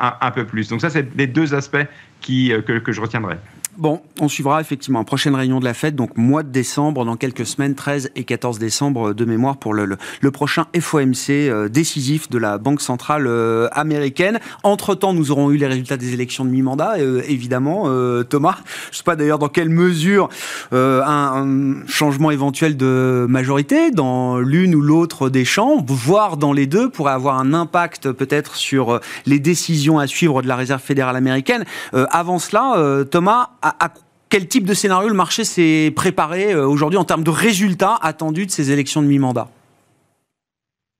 un 0.00 0.30
peu 0.32 0.44
plus. 0.44 0.68
Donc 0.68 0.80
ça, 0.80 0.90
c'est 0.90 1.06
les 1.16 1.26
deux 1.26 1.54
aspects 1.54 1.77
qui, 2.20 2.52
euh, 2.52 2.62
que, 2.62 2.78
que 2.78 2.92
je 2.92 3.00
retiendrai. 3.00 3.36
Bon, 3.78 4.00
on 4.20 4.26
suivra 4.26 4.60
effectivement 4.60 5.04
prochaine 5.04 5.36
réunion 5.36 5.60
de 5.60 5.64
la 5.64 5.72
fête, 5.72 5.94
donc 5.94 6.16
mois 6.16 6.42
de 6.42 6.50
décembre, 6.50 7.04
dans 7.04 7.16
quelques 7.16 7.46
semaines, 7.46 7.76
13 7.76 8.10
et 8.16 8.24
14 8.24 8.58
décembre 8.58 9.14
de 9.14 9.24
mémoire 9.24 9.56
pour 9.56 9.72
le, 9.72 9.96
le, 10.20 10.30
prochain 10.32 10.66
FOMC 10.78 11.30
euh, 11.30 11.68
décisif 11.68 12.28
de 12.28 12.38
la 12.38 12.58
Banque 12.58 12.80
centrale 12.80 13.26
euh, 13.28 13.68
américaine. 13.70 14.40
Entre-temps, 14.64 15.14
nous 15.14 15.30
aurons 15.30 15.52
eu 15.52 15.56
les 15.56 15.66
résultats 15.66 15.96
des 15.96 16.12
élections 16.12 16.44
de 16.44 16.50
mi-mandat, 16.50 16.96
euh, 16.98 17.22
évidemment, 17.28 17.84
Thomas. 18.24 18.56
Je 18.86 18.90
ne 18.90 18.96
sais 18.96 19.02
pas 19.04 19.14
d'ailleurs 19.14 19.38
dans 19.38 19.48
quelle 19.48 19.70
mesure 19.70 20.28
un, 20.72 20.76
un, 20.76 21.86
changement 21.86 22.32
éventuel 22.32 22.76
de 22.76 23.26
majorité 23.28 23.92
dans 23.92 24.38
l'une 24.38 24.74
ou 24.74 24.80
l'autre 24.80 25.30
des 25.30 25.44
chambres, 25.44 25.84
voire 25.86 26.36
dans 26.36 26.52
les 26.52 26.66
deux, 26.66 26.90
pourrait 26.90 27.12
avoir 27.12 27.38
un 27.38 27.54
impact 27.54 28.10
peut-être 28.10 28.56
sur 28.56 29.00
les 29.24 29.38
décisions 29.38 29.98
à 29.98 30.06
suivre 30.06 30.42
de 30.42 30.48
la 30.48 30.56
Réserve 30.56 30.82
fédérale 30.82 31.16
américaine. 31.16 31.64
avant 31.92 32.38
cela, 32.38 33.04
Thomas, 33.10 33.50
à, 33.78 33.92
quel 34.28 34.46
type 34.46 34.64
de 34.64 34.74
scénario 34.74 35.08
le 35.08 35.14
marché 35.14 35.44
s'est 35.44 35.92
préparé 35.94 36.52
euh, 36.52 36.66
aujourd'hui 36.66 36.98
en 36.98 37.04
termes 37.04 37.24
de 37.24 37.30
résultats 37.30 37.98
attendus 38.00 38.46
de 38.46 38.50
ces 38.50 38.70
élections 38.70 39.02
de 39.02 39.06
mi-mandat? 39.06 39.48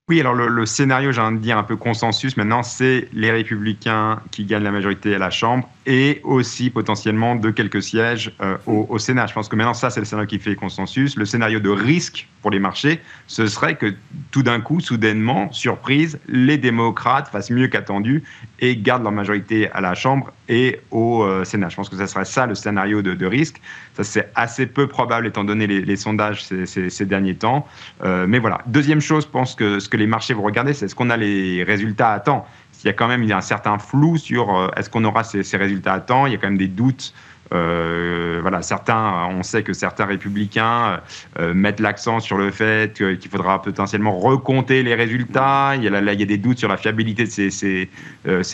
Oui, 0.09 0.19
alors 0.19 0.33
le, 0.33 0.65
scénario, 0.65 1.11
j'ai 1.11 1.21
envie 1.21 1.37
de 1.37 1.41
dire 1.43 1.59
un 1.59 1.63
peu 1.63 1.75
consensus 1.75 2.35
maintenant, 2.35 2.63
c'est 2.63 3.07
les 3.13 3.29
républicains 3.29 4.19
qui 4.31 4.43
gagnent 4.45 4.63
la 4.63 4.71
majorité 4.71 5.13
à 5.13 5.19
la 5.19 5.29
Chambre 5.29 5.69
et 5.89 6.21
aussi 6.23 6.69
potentiellement 6.69 7.35
de 7.35 7.49
quelques 7.49 7.81
sièges 7.81 8.31
euh, 8.41 8.57
au, 8.67 8.99
Sénat. 8.99 9.25
Je 9.25 9.33
pense 9.33 9.49
que 9.49 9.55
maintenant, 9.55 9.73
ça, 9.73 9.89
c'est 9.89 9.99
le 9.99 10.05
scénario 10.05 10.27
qui 10.27 10.37
fait 10.37 10.55
consensus. 10.55 11.15
Le 11.15 11.25
scénario 11.25 11.59
de 11.59 11.71
risque 11.71 12.27
pour 12.43 12.51
les 12.51 12.59
marchés, 12.59 13.01
ce 13.25 13.47
serait 13.47 13.75
que 13.75 13.95
tout 14.29 14.43
d'un 14.43 14.61
coup, 14.61 14.81
soudainement, 14.81 15.51
surprise, 15.51 16.19
les 16.27 16.59
démocrates 16.59 17.27
fassent 17.27 17.49
mieux 17.49 17.67
qu'attendu 17.67 18.23
et 18.59 18.77
gardent 18.77 19.01
leur 19.01 19.11
majorité 19.11 19.71
à 19.71 19.81
la 19.81 19.95
Chambre 19.95 20.31
et 20.47 20.79
au 20.91 21.23
euh, 21.23 21.43
Sénat. 21.43 21.69
Je 21.69 21.75
pense 21.75 21.89
que 21.89 21.97
ce 21.97 22.05
serait 22.05 22.25
ça 22.25 22.45
le 22.45 22.53
scénario 22.53 23.01
de, 23.01 23.25
risque. 23.25 23.59
Ça, 23.95 24.03
c'est 24.03 24.29
assez 24.35 24.67
peu 24.67 24.85
probable 24.85 25.25
étant 25.25 25.43
donné 25.43 25.65
les, 25.65 25.95
sondages 25.95 26.43
ces, 26.43 27.05
derniers 27.05 27.35
temps. 27.35 27.67
Euh, 28.03 28.27
mais 28.27 28.37
voilà. 28.37 28.61
Deuxième 28.67 29.01
chose, 29.01 29.23
je 29.23 29.29
pense 29.29 29.55
que 29.55 29.79
ce 29.79 29.89
que 29.89 29.97
les 29.97 30.07
marchés 30.07 30.35
vont 30.35 30.43
regarder, 30.43 30.73
c'est 30.73 30.85
est-ce 30.85 30.95
qu'on 30.95 31.09
a 31.09 31.17
les 31.17 31.63
résultats 31.63 32.11
à 32.11 32.19
temps 32.19 32.47
il 32.83 32.87
y 32.87 32.89
a 32.89 32.93
quand 32.93 33.07
même 33.07 33.29
un 33.31 33.41
certain 33.41 33.77
flou 33.77 34.17
sur 34.17 34.55
euh, 34.55 34.67
est-ce 34.77 34.89
qu'on 34.89 35.03
aura 35.03 35.23
ces, 35.23 35.57
résultats 35.57 35.93
à 35.93 35.99
temps? 35.99 36.25
Il 36.25 36.33
y 36.33 36.35
a 36.35 36.37
quand 36.37 36.47
même 36.47 36.57
des 36.57 36.67
doutes. 36.67 37.13
Euh, 37.51 38.37
voilà, 38.43 38.61
certains, 38.61 39.27
on 39.31 39.41
sait 39.41 39.63
que 39.63 39.73
certains 39.73 40.05
républicains 40.05 41.01
euh, 41.39 41.55
mettent 41.55 41.79
l'accent 41.79 42.19
sur 42.19 42.37
le 42.37 42.51
fait 42.51 42.93
qu'il 42.93 43.31
faudra 43.31 43.59
potentiellement 43.59 44.17
recompter 44.19 44.83
les 44.83 44.93
résultats. 44.93 45.73
Il 45.75 45.83
y, 45.83 45.87
a, 45.87 45.99
il 45.99 46.19
y 46.19 46.23
a 46.23 46.25
des 46.27 46.37
doutes 46.37 46.59
sur 46.59 46.69
la 46.69 46.77
fiabilité 46.77 47.23
de 47.25 47.49
ces, 47.49 47.89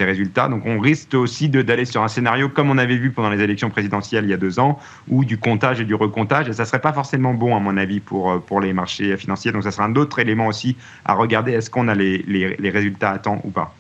résultats. 0.06 0.48
Donc, 0.48 0.64
on 0.66 0.80
risque 0.80 1.14
aussi 1.14 1.50
d'aller 1.50 1.84
sur 1.84 2.04
un 2.04 2.08
scénario 2.08 2.48
comme 2.48 2.70
on 2.70 2.78
avait 2.78 2.96
vu 2.96 3.12
pendant 3.12 3.30
les 3.30 3.42
élections 3.42 3.70
présidentielles 3.70 4.24
il 4.24 4.30
y 4.30 4.34
a 4.34 4.38
deux 4.38 4.60
ans, 4.60 4.80
ou 5.10 5.26
du 5.26 5.38
comptage 5.38 5.82
et 5.82 5.86
du 5.86 5.94
recomptage. 5.94 6.48
Et 6.48 6.54
ça 6.54 6.64
serait 6.64 6.80
pas 6.80 6.94
forcément 6.94 7.34
bon, 7.34 7.54
à 7.56 7.60
mon 7.60 7.76
avis, 7.76 8.00
pour, 8.00 8.62
les 8.62 8.72
marchés 8.72 9.18
financiers. 9.18 9.52
Donc, 9.52 9.64
ça 9.64 9.72
sera 9.72 9.84
un 9.84 9.96
autre 9.96 10.20
élément 10.20 10.48
aussi 10.48 10.78
à 11.04 11.16
regarder. 11.16 11.52
Est-ce 11.52 11.70
qu'on 11.70 11.90
a 11.90 11.96
les 11.96 12.70
résultats 12.74 13.12
à 13.12 13.20
temps 13.20 13.42
ou 13.44 13.52
pas 13.52 13.76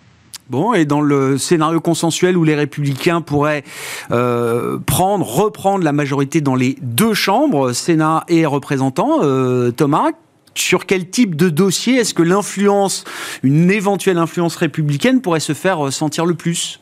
Bon, 0.50 0.74
et 0.74 0.86
dans 0.86 1.02
le 1.02 1.40
scénario 1.40 1.82
consensuel 1.82 2.38
où 2.38 2.44
les 2.44 2.54
républicains 2.54 3.22
pourraient 3.22 3.64
euh, 4.12 4.78
prendre, 4.78 5.26
reprendre 5.26 5.84
la 5.84 5.92
majorité 5.92 6.40
dans 6.40 6.54
les 6.54 6.78
deux 6.82 7.16
chambres, 7.16 7.72
Sénat 7.72 8.26
et 8.28 8.46
représentants, 8.46 9.24
euh, 9.24 9.72
Thomas, 9.72 10.12
sur 10.54 10.86
quel 10.86 11.10
type 11.10 11.36
de 11.36 11.50
dossier 11.50 11.96
est-ce 11.96 12.14
que 12.14 12.22
l'influence, 12.22 13.06
une 13.42 13.72
éventuelle 13.72 14.20
influence 14.20 14.56
républicaine 14.56 15.20
pourrait 15.20 15.40
se 15.40 15.54
faire 15.54 15.92
sentir 15.92 16.28
le 16.28 16.36
plus? 16.36 16.80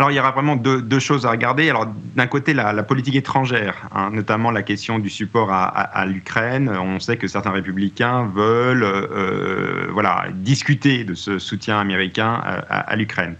Alors, 0.00 0.10
il 0.10 0.14
y 0.14 0.18
aura 0.18 0.30
vraiment 0.30 0.56
deux, 0.56 0.98
choses 0.98 1.26
à 1.26 1.30
regarder. 1.30 1.68
Alors, 1.68 1.86
d'un 2.16 2.26
côté, 2.26 2.54
la, 2.54 2.82
politique 2.82 3.16
étrangère, 3.16 3.86
hein, 3.94 4.08
notamment 4.10 4.50
la 4.50 4.62
question 4.62 4.98
du 4.98 5.10
support 5.10 5.52
à, 5.52 6.06
l'Ukraine. 6.06 6.70
On 6.70 6.98
sait 7.00 7.18
que 7.18 7.28
certains 7.28 7.50
républicains 7.50 8.24
veulent 8.34 8.82
euh, 8.82 9.88
voilà, 9.92 10.28
discuter 10.32 11.04
de 11.04 11.12
ce 11.12 11.38
soutien 11.38 11.78
américain 11.78 12.42
euh, 12.46 12.60
à, 12.70 12.96
l'Ukraine. 12.96 13.34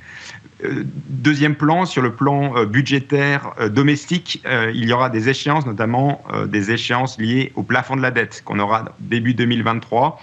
Euh, 0.65 0.85
deuxième 1.09 1.55
plan, 1.55 1.87
sur 1.87 2.03
le 2.03 2.13
plan 2.13 2.65
budgétaire 2.65 3.53
domestique, 3.71 4.43
il 4.75 4.89
y 4.89 4.93
aura 4.93 5.11
des 5.11 5.29
échéances, 5.29 5.67
notamment 5.67 6.23
des 6.47 6.71
échéances 6.71 7.19
liées 7.19 7.53
au 7.57 7.63
plafond 7.63 7.97
de 7.97 8.03
la 8.03 8.11
dette 8.11 8.43
qu'on 8.45 8.59
aura 8.59 8.87
début 9.01 9.35
2023. 9.35 10.21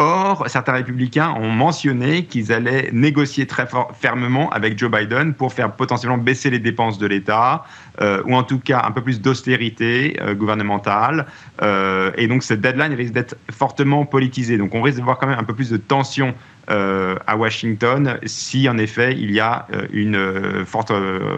Or, 0.00 0.44
certains 0.46 0.74
républicains 0.74 1.30
ont 1.30 1.50
mentionné 1.50 2.24
qu'ils 2.24 2.52
allaient 2.52 2.88
négocier 2.92 3.46
très 3.46 3.66
fermement 3.98 4.48
avec 4.50 4.78
Joe 4.78 4.88
Biden 4.88 5.34
pour 5.34 5.52
faire 5.52 5.72
potentiellement 5.72 6.18
baisser 6.18 6.50
les 6.50 6.60
dépenses 6.60 6.98
de 6.98 7.06
l'État, 7.08 7.64
euh, 8.00 8.22
ou 8.24 8.36
en 8.36 8.44
tout 8.44 8.60
cas 8.60 8.84
un 8.86 8.92
peu 8.92 9.02
plus 9.02 9.20
d'austérité 9.20 10.16
euh, 10.20 10.34
gouvernementale. 10.34 11.26
Euh, 11.62 12.12
et 12.16 12.28
donc, 12.28 12.44
cette 12.44 12.60
deadline 12.60 12.94
risque 12.94 13.12
d'être 13.12 13.36
fortement 13.50 14.06
politisée. 14.06 14.56
Donc, 14.56 14.72
on 14.76 14.82
risque 14.82 14.98
de 14.98 15.02
voir 15.02 15.18
quand 15.18 15.26
même 15.26 15.38
un 15.38 15.44
peu 15.44 15.54
plus 15.54 15.70
de 15.70 15.76
tension 15.76 16.32
à 16.68 17.36
Washington 17.36 18.18
si 18.26 18.68
en 18.68 18.76
effet 18.76 19.14
il 19.18 19.30
y 19.30 19.40
a 19.40 19.66
une 19.92 20.64
forte 20.66 20.92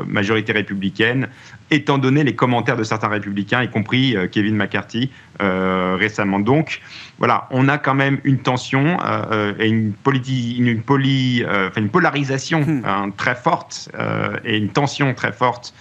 majorité 0.06 0.52
républicaine, 0.52 1.28
étant 1.70 1.98
donné 1.98 2.24
les 2.24 2.34
commentaires 2.34 2.76
de 2.76 2.82
certains 2.82 3.08
républicains, 3.08 3.62
y 3.62 3.70
compris 3.70 4.16
Kevin 4.32 4.56
McCarthy 4.56 5.10
récemment. 5.38 6.40
Donc, 6.40 6.80
voilà, 7.18 7.46
on 7.50 7.68
a 7.68 7.78
quand 7.78 7.94
même 7.94 8.18
une 8.24 8.38
tension 8.38 8.98
euh, 9.04 9.24
euh, 9.30 9.54
et 9.58 9.68
une, 9.68 9.92
une, 10.06 10.82
euh, 10.90 11.70
une 11.76 11.88
polarisation 11.90 12.60
hmm. 12.60 12.82
hein, 12.84 13.10
très 13.16 13.34
forte 13.34 13.90
et 14.44 14.56
une 14.56 14.70
tension 14.70 15.14
très 15.14 15.32
forte 15.32 15.74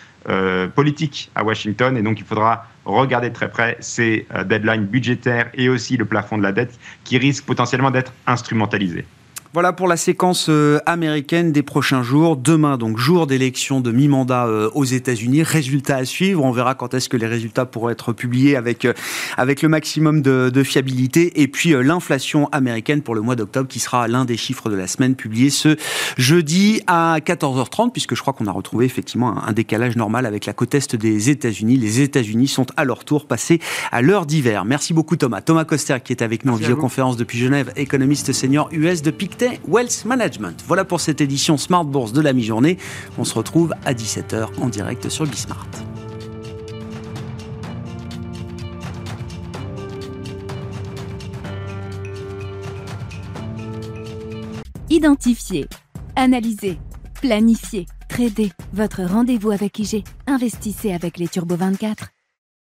politique 0.75 1.31
à 1.33 1.43
Washington. 1.43 1.97
Et 1.97 2.01
donc, 2.01 2.19
il 2.19 2.25
faudra 2.25 2.67
regarder 2.85 3.31
très 3.31 3.49
près 3.49 3.77
ces 3.79 4.27
deadlines 4.45 4.85
budgétaires 4.85 5.49
et 5.53 5.69
aussi 5.69 5.97
le 5.97 6.05
plafond 6.05 6.37
de 6.37 6.43
la 6.43 6.51
dette 6.51 6.77
qui 7.03 7.17
risquent 7.17 7.45
potentiellement 7.45 7.89
d'être 7.89 8.13
instrumentalisés. 8.27 9.05
Voilà 9.51 9.73
pour 9.73 9.87
la 9.87 9.97
séquence 9.97 10.45
euh, 10.49 10.77
américaine 10.85 11.51
des 11.51 11.63
prochains 11.63 12.03
jours. 12.03 12.37
Demain, 12.37 12.77
donc, 12.77 12.99
jour 12.99 13.25
d'élection 13.25 13.81
de 13.81 13.91
mi-mandat 13.91 14.45
euh, 14.45 14.69
aux 14.75 14.85
États-Unis. 14.85 15.41
Résultats 15.41 15.95
à 15.95 16.05
suivre. 16.05 16.43
On 16.43 16.51
verra 16.51 16.75
quand 16.75 16.93
est-ce 16.93 17.09
que 17.09 17.17
les 17.17 17.25
résultats 17.25 17.65
pourront 17.65 17.89
être 17.89 18.13
publiés 18.13 18.55
avec, 18.55 18.85
euh, 18.85 18.93
avec 19.37 19.63
le 19.63 19.69
maximum 19.69 20.21
de, 20.21 20.51
de 20.53 20.63
fiabilité. 20.63 21.41
Et 21.41 21.47
puis, 21.47 21.71
l'inflation 21.71 22.47
américaine 22.51 23.01
pour 23.01 23.15
le 23.15 23.21
mois 23.21 23.35
d'octobre, 23.35 23.67
qui 23.67 23.79
sera 23.79 24.07
l'un 24.07 24.23
des 24.23 24.37
chiffres 24.37 24.69
de 24.69 24.75
la 24.75 24.85
semaine 24.85 25.15
publié 25.15 25.49
ce 25.49 25.77
jeudi 26.15 26.83
à 26.85 27.17
14h30, 27.17 27.91
puisque 27.91 28.13
je 28.13 28.21
crois 28.21 28.33
qu'on 28.33 28.45
a 28.45 28.51
retrouvé 28.51 28.85
effectivement 28.85 29.43
un, 29.43 29.51
décalage 29.51 29.95
normal 29.95 30.27
avec 30.27 30.45
la 30.45 30.53
côte 30.53 30.75
est 30.75 30.95
des 30.95 31.31
États-Unis. 31.31 31.75
Les 31.75 32.01
États-Unis 32.01 32.49
sont 32.49 32.67
à 32.77 32.85
leur 32.85 33.03
tour 33.03 33.25
passés 33.25 33.59
à 33.91 34.03
l'heure 34.03 34.27
d'hiver. 34.27 34.63
Merci 34.63 34.93
beaucoup, 34.93 35.15
Thomas. 35.15 35.41
Thomas 35.41 35.65
Coster, 35.65 35.97
qui 36.03 36.13
est 36.13 36.21
avec 36.21 36.45
nous 36.45 36.53
en 36.53 36.57
visioconférence 36.57 37.17
depuis 37.17 37.39
Genève, 37.39 37.73
économiste 37.75 38.31
senior 38.31 38.69
US 38.71 39.01
de 39.01 39.09
PIC 39.09 39.38
Wealth 39.67 40.05
Management. 40.05 40.63
Voilà 40.67 40.85
pour 40.85 40.99
cette 40.99 41.21
édition 41.21 41.57
Smart 41.57 41.85
Bourse 41.85 42.13
de 42.13 42.21
la 42.21 42.33
mi-journée. 42.33 42.77
On 43.17 43.23
se 43.23 43.33
retrouve 43.33 43.73
à 43.85 43.93
17h 43.93 44.47
en 44.59 44.69
direct 44.69 45.09
sur 45.09 45.25
Bismart. 45.25 45.67
Identifier, 54.89 55.67
analyser, 56.15 56.79
planifier, 57.21 57.85
trader. 58.09 58.51
Votre 58.73 59.03
rendez-vous 59.03 59.51
avec 59.51 59.77
IG. 59.79 60.03
Investissez 60.27 60.93
avec 60.93 61.17
les 61.17 61.27
Turbo 61.27 61.55
24. 61.55 62.09